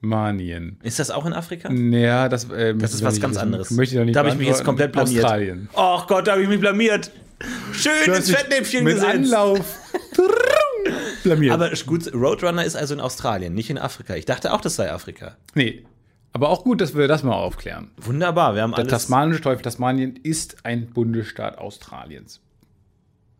[0.01, 0.77] Tasmanien.
[0.83, 1.71] Ist das auch in Afrika?
[1.71, 3.71] Ja, das, äh, Das ist was ganz anderes.
[3.71, 5.23] Möchte ich nicht da habe ich mich jetzt komplett blamiert.
[5.23, 5.69] Australien.
[5.75, 7.11] Och Gott, da habe ich mich blamiert.
[7.71, 9.13] Schön ins Fettnäpfchen mit gesetzt.
[9.15, 9.79] Anlauf.
[11.23, 11.53] blamiert.
[11.53, 14.15] Aber gut, Roadrunner ist also in Australien, nicht in Afrika.
[14.15, 15.37] Ich dachte auch, das sei Afrika.
[15.53, 15.83] nee.
[16.33, 17.89] Aber auch gut, dass wir das mal aufklären.
[17.97, 18.91] Wunderbar, wir haben Der alles.
[18.91, 22.41] tasmanische Teufel Tasmanien ist ein Bundesstaat Australiens.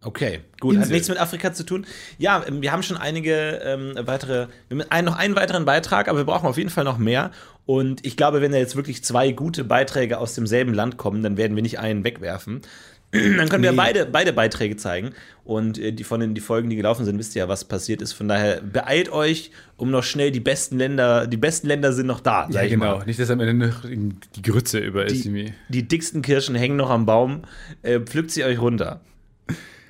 [0.04, 0.94] Okay, gut, hat Insel.
[0.94, 1.86] nichts mit Afrika zu tun.
[2.18, 6.20] Ja, ähm, wir haben schon einige ähm, weitere, wir haben noch einen weiteren Beitrag, aber
[6.20, 7.32] wir brauchen auf jeden Fall noch mehr.
[7.66, 11.36] Und ich glaube, wenn da jetzt wirklich zwei gute Beiträge aus demselben Land kommen, dann
[11.36, 12.62] werden wir nicht einen wegwerfen.
[13.12, 13.78] Dann können wir Nee.
[13.78, 15.12] beide, beide Beiträge zeigen.
[15.46, 18.02] Und äh, die von den die Folgen, die gelaufen sind, wisst ihr ja, was passiert
[18.02, 18.12] ist.
[18.12, 22.20] Von daher beeilt euch, um noch schnell die besten Länder, die besten Länder sind noch
[22.20, 23.06] da, sag ich mal.
[23.06, 25.24] Nicht, dass am Ende noch die Grütze über ist.
[25.24, 27.44] Die, die dicksten Kirschen hängen noch am Baum.
[27.82, 29.00] Äh, pflückt sie euch runter.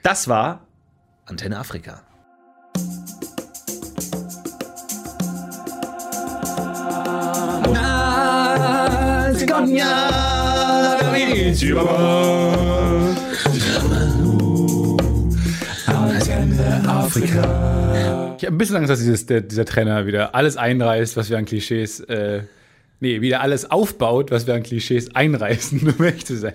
[0.08, 0.62] Das war
[1.26, 2.02] Antenne Afrika.
[18.38, 21.38] Ich habe ein bisschen Angst, dass dieses, der, dieser Trainer wieder alles einreißt, was wir
[21.38, 22.44] an Klischees, äh,
[23.00, 25.80] nee, wieder alles aufbaut, was wir an Klischees einreißen,
[26.24, 26.54] zu sein.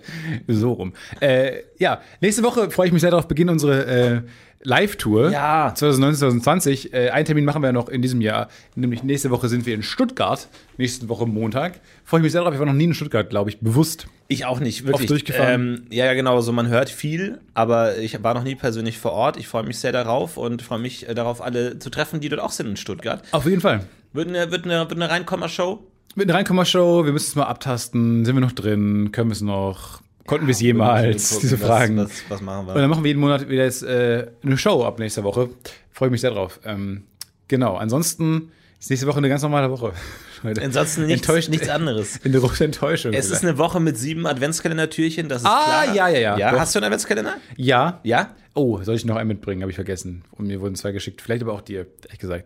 [0.49, 0.93] So rum.
[1.21, 4.23] Äh, ja, nächste Woche freue ich mich sehr darauf, beginnen unsere äh,
[4.65, 5.31] Live-Tour.
[5.31, 5.73] Ja.
[5.75, 6.95] 2019, 2020.
[6.95, 8.49] Äh, einen Termin machen wir noch in diesem Jahr.
[8.75, 10.49] Nämlich nächste Woche sind wir in Stuttgart.
[10.77, 11.81] Nächste Woche Montag.
[12.05, 12.55] Freue ich mich sehr darauf.
[12.55, 14.07] Ich war noch nie in Stuttgart, glaube ich, bewusst.
[14.29, 15.03] Ich auch nicht, wirklich.
[15.03, 15.55] Oft durchgefahren.
[15.55, 16.41] Ähm, ja, ja, genau.
[16.41, 19.37] So, man hört viel, aber ich war noch nie persönlich vor Ort.
[19.37, 22.41] Ich freue mich sehr darauf und freue mich äh, darauf, alle zu treffen, die dort
[22.41, 23.23] auch sind in Stuttgart.
[23.33, 23.85] Auf jeden Fall.
[24.13, 25.81] Wird eine, wird eine, wird eine Reinkommer-Show.
[26.15, 28.25] Mit einer Reinkommer-Show, wir müssen es mal abtasten.
[28.25, 29.11] Sind wir noch drin?
[29.13, 30.03] Können wir es noch?
[30.27, 31.39] Konnten wir es jemals?
[31.41, 31.97] Diese was, Fragen.
[31.97, 32.75] Was, was machen wir?
[32.75, 35.49] Und dann machen wir jeden Monat wieder jetzt, äh, eine Show ab nächster Woche.
[35.91, 36.61] Freue mich sehr drauf.
[36.65, 37.05] Ähm,
[37.49, 37.77] genau.
[37.77, 39.93] Ansonsten ist nächste Woche eine ganz normale Woche.
[40.43, 40.61] Leute.
[40.63, 42.17] Ansonsten nichts, Enttäuscht- nichts anderes.
[42.25, 43.13] In der großen Enttäuschung.
[43.13, 43.45] Es ist vielleicht.
[43.45, 45.95] eine Woche mit sieben Adventskalender-Türchen, das ist Ah, klar.
[45.95, 46.39] ja, ja, ja.
[46.39, 47.35] Ja, hast du einen Adventskalender?
[47.57, 48.01] ja.
[48.03, 48.35] Ja?
[48.55, 49.63] Oh, soll ich noch einen mitbringen?
[49.63, 50.25] Habe ich vergessen.
[50.33, 51.23] Und mir wurden zwei geschickt.
[51.23, 52.45] Vielleicht aber auch dir, ehrlich gesagt.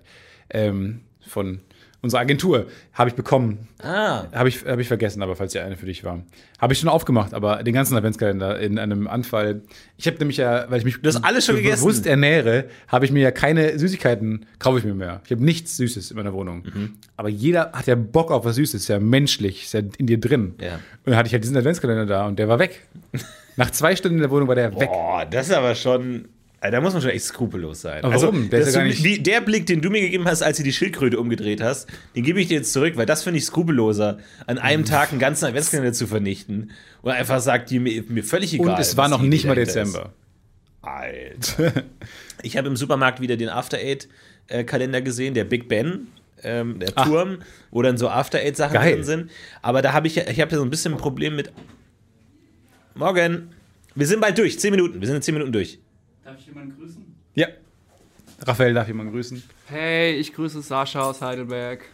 [0.51, 1.61] Ähm, von
[2.07, 3.69] unsere Agentur, habe ich bekommen.
[3.83, 6.23] Ah, Habe ich, hab ich vergessen, aber falls ja eine für dich war.
[6.59, 9.61] Habe ich schon aufgemacht, aber den ganzen Adventskalender in einem Anfall.
[9.99, 11.83] Ich habe nämlich ja, weil ich mich Du hast alles schon gegessen.
[11.83, 15.21] bewusst ernähre, habe ich mir ja keine Süßigkeiten, kaufe ich mir mehr.
[15.27, 16.63] Ich habe nichts Süßes in meiner Wohnung.
[16.65, 16.95] Mhm.
[17.17, 20.19] Aber jeder hat ja Bock auf was Süßes, ist ja menschlich, ist ja in dir
[20.19, 20.55] drin.
[20.61, 20.77] Ja.
[20.77, 22.83] Und dann hatte ich halt diesen Adventskalender da und der war weg.
[23.57, 24.89] Nach zwei Stunden in der Wohnung war der weg.
[24.91, 26.29] boah, das ist aber schon.
[26.61, 28.03] Äh, Da muss man schon echt skrupellos sein.
[28.05, 28.49] Aber warum?
[28.51, 31.61] Der ja die, der Blick, den du mir gegeben hast, als du die Schildkröte umgedreht
[31.61, 35.11] hast, den gebe ich dir jetzt zurück, weil das finde ich skrupelloser, an einem Tag
[35.11, 36.71] einen ganzen Adventskalender zu vernichten.
[37.03, 38.71] Und einfach sagt, die mir, mir völlig egal.
[38.75, 39.93] Und es war noch nicht mal dahinter ist.
[39.93, 40.13] Dezember.
[40.83, 41.85] Alter.
[42.43, 44.09] ich habe im Supermarkt wieder den After Eight
[44.49, 44.65] äh,
[45.03, 46.09] gesehen, der Big Ben.
[46.43, 47.39] Ähm, der Turm,
[47.71, 48.95] wo dann so After Eight Sachen Geil.
[48.97, 49.31] drin sind.
[49.63, 51.51] Aber da habe ich, ja- ich habe ja so ein bisschen ein Problem mit.
[52.95, 53.51] Morgen.
[53.95, 54.61] Wir sind bald durch.
[54.61, 55.01] Zehn Minuten.
[55.01, 55.79] Wir sind in zehn Minuten durch.
[56.57, 57.15] Darf ich jemanden grüßen?
[57.35, 57.47] Ja.
[58.43, 59.43] Raphael darf jemand grüßen.
[59.67, 61.85] Hey, ich grüße Sascha aus Heidelberg.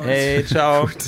[0.00, 0.88] Hey, ciao.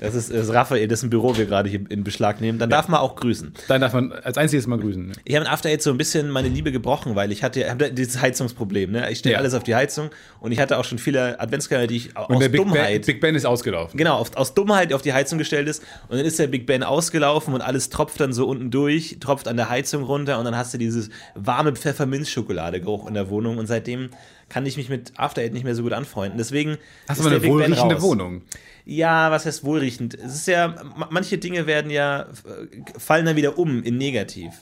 [0.00, 2.58] Das ist, das ist Raphael, dessen Büro wir gerade hier in Beschlag nehmen.
[2.58, 3.54] Dann darf man auch grüßen.
[3.68, 5.06] Dann darf man als einziges mal grüßen.
[5.08, 5.12] ne?
[5.24, 8.20] Ich habe in After Eight so ein bisschen meine Liebe gebrochen, weil ich hatte dieses
[8.20, 8.92] Heizungsproblem.
[8.92, 9.10] Ne?
[9.10, 9.38] Ich stelle Ja.
[9.38, 10.10] alles auf die Heizung
[10.44, 13.06] und ich hatte auch schon viele Adventskalender, die ich Und aus der Big ben, Dummheit.
[13.06, 13.96] Big ben ist ausgelaufen.
[13.98, 16.82] Genau, auf, aus Dummheit auf die Heizung gestellt ist und dann ist der Big Ben
[16.84, 20.56] ausgelaufen und alles tropft dann so unten durch, tropft an der Heizung runter und dann
[20.56, 24.10] hast du dieses warme Pfefferminzschokoladegeruch in der Wohnung und seitdem
[24.48, 26.38] kann ich mich mit After Eight nicht mehr so gut anfreunden.
[26.38, 26.76] Deswegen
[27.08, 28.02] Hast du mal eine Big Ben wohlriechende.
[28.02, 28.42] Wohnung?
[28.84, 30.14] Ja, was heißt wohlriechend?
[30.14, 34.52] Es ist ja, ma- manche Dinge werden ja, äh, fallen dann wieder um in negativ.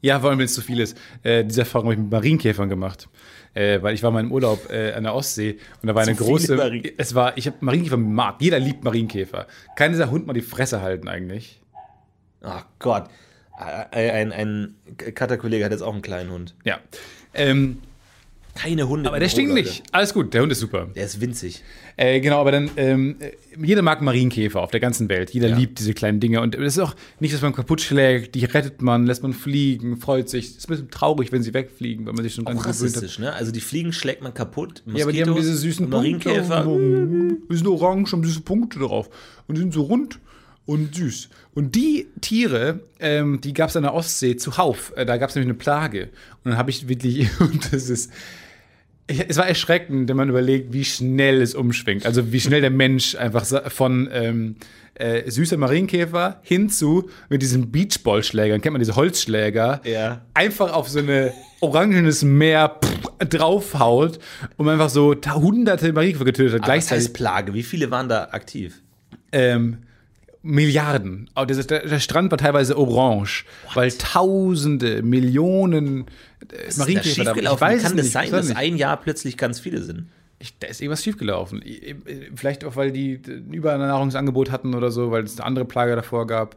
[0.00, 0.96] Ja, vor allem, wenn es zu viel ist.
[1.22, 3.08] Äh, diese Erfahrung habe ich mit Marienkäfern gemacht.
[3.54, 6.12] Äh, weil ich war mal im Urlaub äh, an der Ostsee und da war eine
[6.14, 6.56] Zu viele große.
[6.56, 8.36] Marien- Es war, ich habe Marienkäfer mag.
[8.40, 9.46] Jeder liebt Marienkäfer.
[9.74, 11.60] Kann dieser Hund mal die Fresse halten eigentlich?
[12.42, 13.06] Oh Gott.
[13.90, 14.74] Äh, Ein, ein
[15.14, 16.54] Cutter-Kollege hat jetzt auch einen kleinen Hund.
[16.64, 16.78] Ja.
[17.34, 17.80] Ähm,
[18.58, 19.08] Keine Hunde.
[19.08, 19.68] aber der stinkt Leute.
[19.68, 19.82] nicht.
[19.92, 20.88] Alles gut, der Hund ist super.
[20.96, 21.62] Der ist winzig.
[21.96, 23.30] Äh, genau, aber dann, ähm, äh,
[23.64, 25.30] jeder mag Marienkäfer auf der ganzen Welt.
[25.30, 25.56] Jeder Ja.
[25.56, 26.40] liebt diese kleinen Dinge.
[26.40, 29.96] Und es ist auch nicht, dass man kaputt schlägt, die rettet man, lässt man fliegen,
[29.98, 30.46] freut sich.
[30.46, 33.18] Es ist ein bisschen traurig, wenn sie wegfliegen, weil man sich schon dran Auch rassistisch,
[33.20, 33.32] ne?
[33.32, 34.82] Also die Fliegen schlägt man kaputt.
[34.86, 35.96] Ja, aber die haben diese süßen Punkte.
[36.28, 36.64] Marienkäfer.
[37.50, 39.08] Die sind orange, haben süße Punkte drauf.
[39.46, 40.18] Und die sind so rund
[40.66, 41.28] und süß.
[41.54, 44.92] Und die Tiere, ähm, die gab es an der Ostsee zuhauf.
[44.96, 46.10] Äh, da gab es nämlich eine Plage.
[46.44, 48.10] Und dann habe ich wirklich, und das ist.
[49.08, 52.04] Es war erschreckend, wenn man überlegt, wie schnell es umschwingt.
[52.04, 54.56] Also wie schnell der Mensch einfach von ähm,
[54.94, 60.20] äh, süßer Marienkäfer hin zu mit diesen Beachballschlägern, kennt man diese Holzschläger, Ja.
[60.34, 64.18] einfach auf so eine orangenes Meer pff, draufhaut
[64.58, 67.04] und einfach so hunderte Marienkäfer getötet hat Aber gleichzeitig.
[67.06, 67.54] heißt Plage?
[67.54, 68.82] Wie viele waren da aktiv?
[69.32, 69.78] ähm,
[70.42, 71.28] Milliarden.
[71.36, 76.06] Der, Strand war teilweise orange, weil Tausende, Millionen
[76.52, 79.58] äh, Marienkäfer da da weiß Wie es kann das sein, dass ein Jahr plötzlich ganz
[79.60, 80.08] viele sind?
[80.38, 81.60] Ich, da ist irgendwas schiefgelaufen.
[81.62, 81.96] I-
[82.36, 86.26] Vielleicht auch, weil die ein Übernahrungsangebot hatten oder so, weil es eine andere Plage davor
[86.28, 86.56] gab.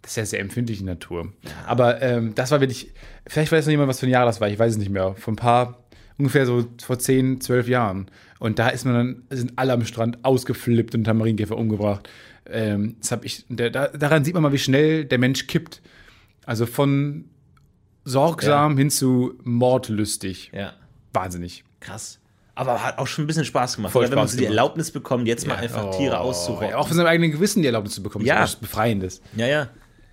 [0.00, 1.32] Das ist ja sehr empfindliche Natur.
[1.66, 2.90] Aber ähm, das war wirklich,
[3.26, 5.14] vielleicht weiß noch jemand, was für ein Jahr das war, ich weiß es nicht mehr.
[5.16, 5.78] Vor ein paar,
[6.18, 8.06] ungefähr so vor 10, 12 Jahren.
[8.40, 12.08] Und da ist man dann, sind alle am Strand ausgeflippt und haben Marienkäfer umgebracht.
[12.46, 15.82] Ähm, das hab ich, der, da, daran sieht man mal, wie schnell der Mensch kippt.
[16.44, 17.26] Also von
[18.04, 20.50] sorgsam hin zu mordlüstig.
[20.52, 20.72] Ja.
[21.12, 21.64] Wahnsinnig.
[21.80, 22.18] Krass.
[22.54, 23.92] Aber hat auch schon ein bisschen Spaß gemacht.
[23.92, 24.44] Voll Oder wenn man Spaß so die.
[24.44, 26.68] Erlaubnis bekommt, jetzt mal einfach Tiere auszurotten.
[26.68, 28.24] Oh, Ja, auch von seinem eigenen Gewissen die Erlaubnis zu bekommen.
[28.24, 28.36] Ja.
[28.36, 29.22] ist was Befreiendes.
[29.36, 29.68] Ja, ja.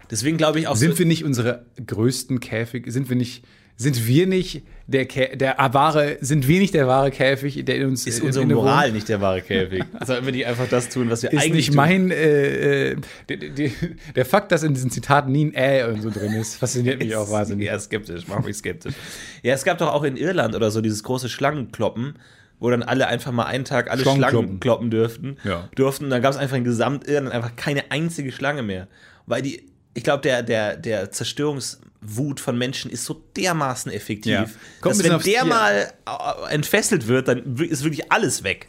[0.09, 2.85] Deswegen glaube ich auch Sind so, wir nicht unsere größten Käfig?
[2.91, 3.43] Sind wir nicht,
[3.81, 7.87] sind wir nicht der, Kä der wahre, sind wir nicht der wahre Käfig, der in
[7.87, 9.85] uns ist unsere in Moral Wohnung- nicht der wahre Käfig.
[10.05, 11.75] Sollten wir nicht einfach das tun, was wir Ist eigentlich nicht tun?
[11.77, 12.95] mein, äh, äh,
[13.29, 13.69] der, der,
[14.15, 17.15] der Fakt, dass in diesen Zitaten nie ein Äh und so drin ist, fasziniert mich
[17.15, 17.67] auch wahnsinnig.
[17.67, 18.95] Ja, skeptisch, mach mich skeptisch.
[19.43, 22.15] Ja, es gab doch auch in Irland oder so dieses große Schlangenkloppen,
[22.59, 24.31] wo dann alle einfach mal einen Tag alle Schlangenkloppen.
[24.47, 25.37] Schlangen kloppen dürften.
[25.45, 25.69] Ja.
[25.75, 26.03] Durften.
[26.03, 28.89] Und dann gab es einfach in Gesamtirland einfach keine einzige Schlange mehr.
[29.25, 34.45] Weil die, ich glaube, der, der, der Zerstörungswut von Menschen ist so dermaßen effektiv, Ja.
[34.83, 38.67] Dass wenn der mal äh, entfesselt wird, dann ist wirklich alles weg.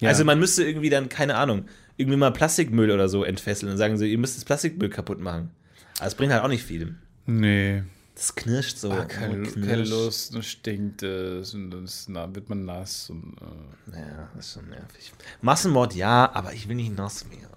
[0.00, 0.10] Ja.
[0.10, 1.66] Also man müsste irgendwie dann, keine Ahnung,
[1.96, 5.50] irgendwie mal Plastikmüll oder so entfesseln und sagen so, ihr müsst das Plastikmüll kaputt machen.
[5.98, 6.94] Aber es bringt halt auch nicht viel.
[7.26, 7.82] Nee.
[8.16, 8.92] Das knirscht so.
[8.92, 9.90] Ah, keine, Oh, keine knirscht.
[9.90, 13.10] Lust, dann stinkt es und dann wird man nass.
[13.10, 13.34] Und,
[13.92, 13.96] äh.
[13.98, 15.12] Ja, das ist schon nervig.
[15.42, 17.53] Massenmord ja, aber ich will nicht nass werden.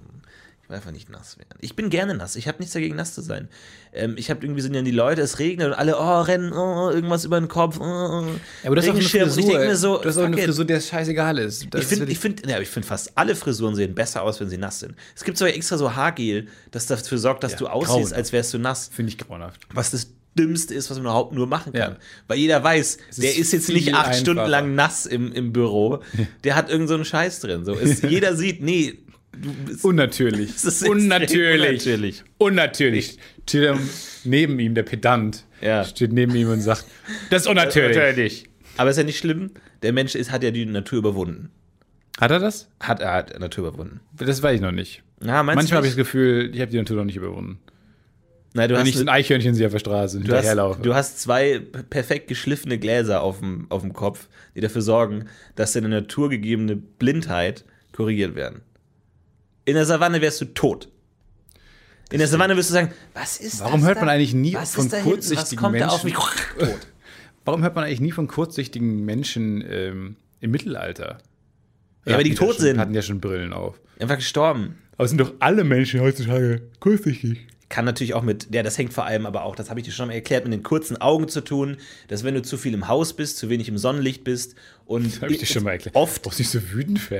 [0.67, 1.57] Ich will einfach nicht nass werden.
[1.61, 2.35] Ich bin gerne nass.
[2.35, 3.47] Ich habe nichts dagegen, nass zu sein.
[3.93, 6.89] Ähm, ich habe irgendwie sind dann die Leute, es regnet und alle, oh, rennen, oh,
[6.91, 7.77] irgendwas über den Kopf.
[7.79, 8.25] Oh, oh.
[8.25, 8.29] Ja,
[8.65, 9.01] aber du hast auch eine.
[9.01, 10.37] Frisur, ich denke mir so, du hast auch eine.
[10.37, 11.67] Frisur, der scheißegal ist.
[11.69, 14.41] Das Ich finde, ist ich finde, ja, ich finde fast alle Frisuren sehen besser aus,
[14.41, 14.93] wenn sie nass sind.
[15.15, 18.13] Es gibt sogar extra so Haargel, das dafür sorgt, dass Ja, du aussiehst, grauenhaft.
[18.15, 18.89] als wärst du nass.
[18.93, 19.61] Finde ich grauenhaft.
[19.73, 21.93] Was das Dümmste ist, was man überhaupt nur machen kann.
[21.93, 21.97] Ja.
[22.27, 24.19] Weil jeder weiß, ist der ist jetzt nicht acht einfacher.
[24.19, 26.01] Stunden lang nass im, im Büro.
[26.43, 27.63] Der hat irgend so einen Scheiß drin.
[27.63, 28.99] So, es, jeder sieht, nee.
[29.83, 30.51] Unnatürlich.
[30.53, 31.69] Das ist unnatürlich.
[31.69, 32.23] unnatürlich.
[32.37, 33.17] Unnatürlich.
[33.47, 33.75] Steht
[34.23, 35.45] neben ihm, der Pedant.
[35.61, 35.83] Ja.
[35.83, 36.85] Steht neben ihm und sagt,
[37.29, 38.49] das ist unnatürlich.
[38.77, 39.51] Aber ist ja nicht schlimm.
[39.81, 41.49] Der Mensch ist, hat ja die Natur überwunden.
[42.19, 42.67] Hat er das?
[42.79, 43.99] Hat er hat Natur überwunden.
[44.17, 45.03] Das weiß ich noch nicht.
[45.19, 47.59] Meinst Manchmal habe ich das Gefühl, ich habe die Natur noch nicht überwunden.
[48.53, 50.95] Nein, du Wenn hast, ich ein Eichhörnchen sehe auf der Straße und du, hast, du
[50.95, 51.59] hast zwei
[51.89, 55.25] perfekt geschliffene Gläser auf dem, auf dem Kopf, die dafür sorgen,
[55.55, 58.61] dass deine naturgegebene Blindheit korrigiert werden.
[59.67, 60.87] In der Savanne wärst du tot.
[62.09, 64.05] In der Savanne wirst du sagen, was ist Warum das hört da?
[64.05, 65.71] man eigentlich nie was von kurzsichtigen?
[65.71, 66.13] Menschen?
[67.43, 71.17] Warum hört man eigentlich nie von kurzsichtigen Menschen ähm, im Mittelalter?
[72.05, 72.79] Ja, aber die tot schon, sind.
[72.79, 73.81] Hatten ja schon Brillen auf.
[73.99, 74.77] Einfach gestorben.
[74.93, 77.45] Aber es sind doch alle Menschen heutzutage kurzsichtig.
[77.69, 79.91] Kann natürlich auch mit, ja, das hängt vor allem aber auch, das habe ich dir
[79.91, 82.87] schon mal erklärt, mit den kurzen Augen zu tun, dass wenn du zu viel im
[82.87, 84.55] Haus bist, zu wenig im Sonnenlicht bist
[84.85, 85.21] und
[85.93, 86.29] oft so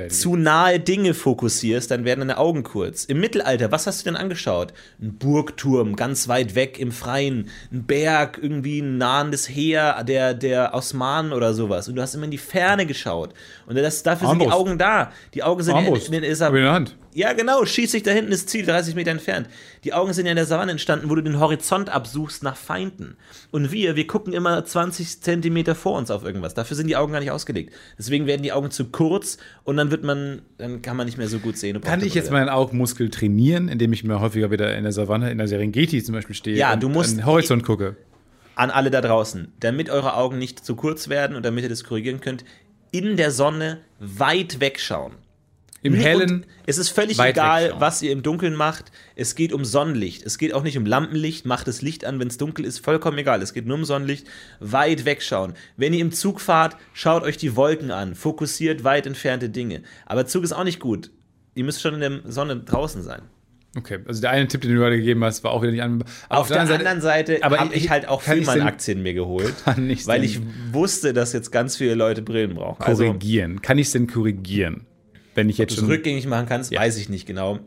[0.08, 3.04] zu nahe Dinge fokussierst, dann werden deine Augen kurz.
[3.04, 4.72] Im Mittelalter, was hast du denn angeschaut?
[5.02, 10.72] Ein Burgturm, ganz weit weg im Freien, ein Berg, irgendwie ein nahendes Heer der, der
[10.72, 11.88] Osmanen oder sowas.
[11.88, 13.34] Und du hast immer in die Ferne geschaut.
[13.66, 14.60] Und das, dafür sind die Armbrust.
[14.66, 15.12] Augen da.
[15.34, 16.08] Die Augen sind in, Armbrust.
[16.08, 16.96] in, in, in, Hab ich in der Hand.
[17.14, 19.48] Ja, genau, schieß dich da hinten das Ziel, 30 Meter entfernt.
[19.84, 23.16] Die Augen sind ja in der Savanne entstanden, wo du den Horizont absuchst nach Feinden.
[23.50, 26.54] Und wir, wir gucken immer 20 Zentimeter vor uns auf irgendwas.
[26.54, 27.72] Dafür sind die Augen gar nicht ausgelegt.
[27.98, 31.28] Deswegen werden die Augen zu kurz und dann wird man, dann kann man nicht mehr
[31.28, 31.80] so gut sehen.
[31.80, 35.38] Kann ich jetzt meinen Augenmuskel trainieren, indem ich mir häufiger wieder in der Savanne, in
[35.38, 37.96] der Serengeti zum Beispiel stehe Ja, und du musst- an den Horizont gucke?
[38.54, 41.84] An alle da draußen, damit eure Augen nicht zu kurz werden und damit ihr das
[41.84, 42.44] korrigieren könnt,
[42.90, 45.12] in der Sonne weit wegschauen.
[45.82, 46.30] Im Hellen.
[46.30, 48.90] und Es ist völlig egal, was ihr im Dunkeln macht.
[49.14, 50.24] Es geht um Sonnenlicht.
[50.26, 51.46] Es geht auch nicht um Lampenlicht.
[51.46, 52.80] Macht das Licht an, wenn es dunkel ist.
[52.80, 53.42] Vollkommen egal.
[53.42, 54.26] Es geht nur um Sonnenlicht.
[54.60, 55.54] Weit wegschauen.
[55.76, 58.14] Wenn ihr im Zug fahrt, schaut euch die Wolken an.
[58.14, 59.82] Fokussiert weit entfernte Dinge.
[60.06, 61.10] Aber Zug ist auch nicht gut.
[61.54, 63.22] Ihr müsst schon in der Sonne draußen sein.
[63.76, 66.02] Okay, also der eine Tipp, den du gerade gegeben hast, war auch wieder nicht an.
[66.28, 69.54] Aber Auf, der anderen Seite, aber habe ich halt auch Filman-Aktien mir geholt,
[70.06, 70.40] weil ich
[70.72, 72.82] wusste, dass jetzt ganz viele Leute Brillen brauchen.
[72.82, 73.60] Also, korrigieren.
[73.60, 74.86] Kann ich es denn korrigieren?
[75.38, 75.88] Wenn ich jetzt du es schon.
[75.90, 77.60] rückgängig machen kannst, weiß ich nicht genau.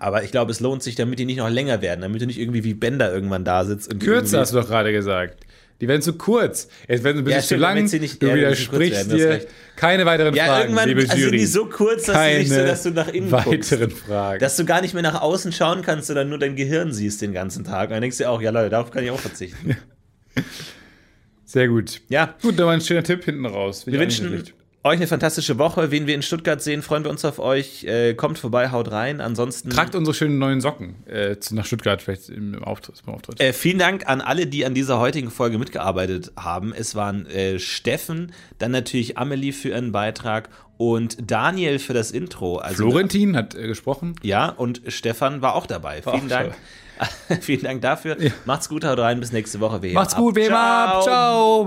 [0.00, 2.38] Aber ich glaube, es lohnt sich, damit die nicht noch länger werden, damit du nicht
[2.40, 3.92] irgendwie wie Bender irgendwann da sitzt.
[3.92, 5.44] Und Kürzer hast du doch gerade gesagt.
[5.80, 6.68] Die werden zu kurz.
[6.88, 7.76] Jetzt werden sie ein bisschen Ja, zu stimmt, lang.
[7.76, 9.46] damit sie nicht- du ja, widersprichst dir.
[9.76, 11.38] Keine weiteren Ja, Fragen, irgendwann liebe sind Jury.
[11.38, 13.98] die so kurz, dass, du nicht so, Keine dass du nach innen weiteren guckst.
[14.06, 14.40] Fragen.
[14.40, 17.32] Dass du gar nicht mehr nach außen schauen kannst, sondern nur dein Gehirn siehst den
[17.32, 17.88] ganzen Tag.
[17.88, 19.76] Und dann denkst du dir auch, ja Leute, darauf kann ich auch verzichten.
[21.44, 22.00] Sehr gut.
[22.08, 23.86] Ja, Gut, da war ein schöner Tipp hinten raus.
[23.86, 24.44] Wir wünschen.
[24.82, 25.90] Euch eine fantastische Woche.
[25.90, 27.84] Wen wir in Stuttgart sehen, freuen wir uns auf euch.
[27.84, 29.20] Äh, kommt vorbei, haut rein.
[29.20, 33.02] Ansonsten Tragt unsere schönen neuen Socken äh, nach Stuttgart vielleicht im, im Auftritt.
[33.04, 33.40] Beim Auftritt.
[33.40, 36.72] Äh, vielen Dank an alle, die an dieser heutigen Folge mitgearbeitet haben.
[36.72, 42.56] Es waren äh, Steffen, dann natürlich Amelie für ihren Beitrag und Daniel für das Intro.
[42.56, 44.16] Also, Florentin hat äh, gesprochen.
[44.22, 46.04] Ja, und Stefan war auch dabei.
[46.06, 46.54] War Vielen auch Dank.
[47.42, 48.16] vielen Dank dafür.
[48.46, 49.20] Macht's gut, haut rein.
[49.20, 49.80] Bis nächste Woche.
[49.92, 50.20] Macht's ab.
[50.20, 51.02] gut, wem ab.
[51.02, 51.66] Ciao.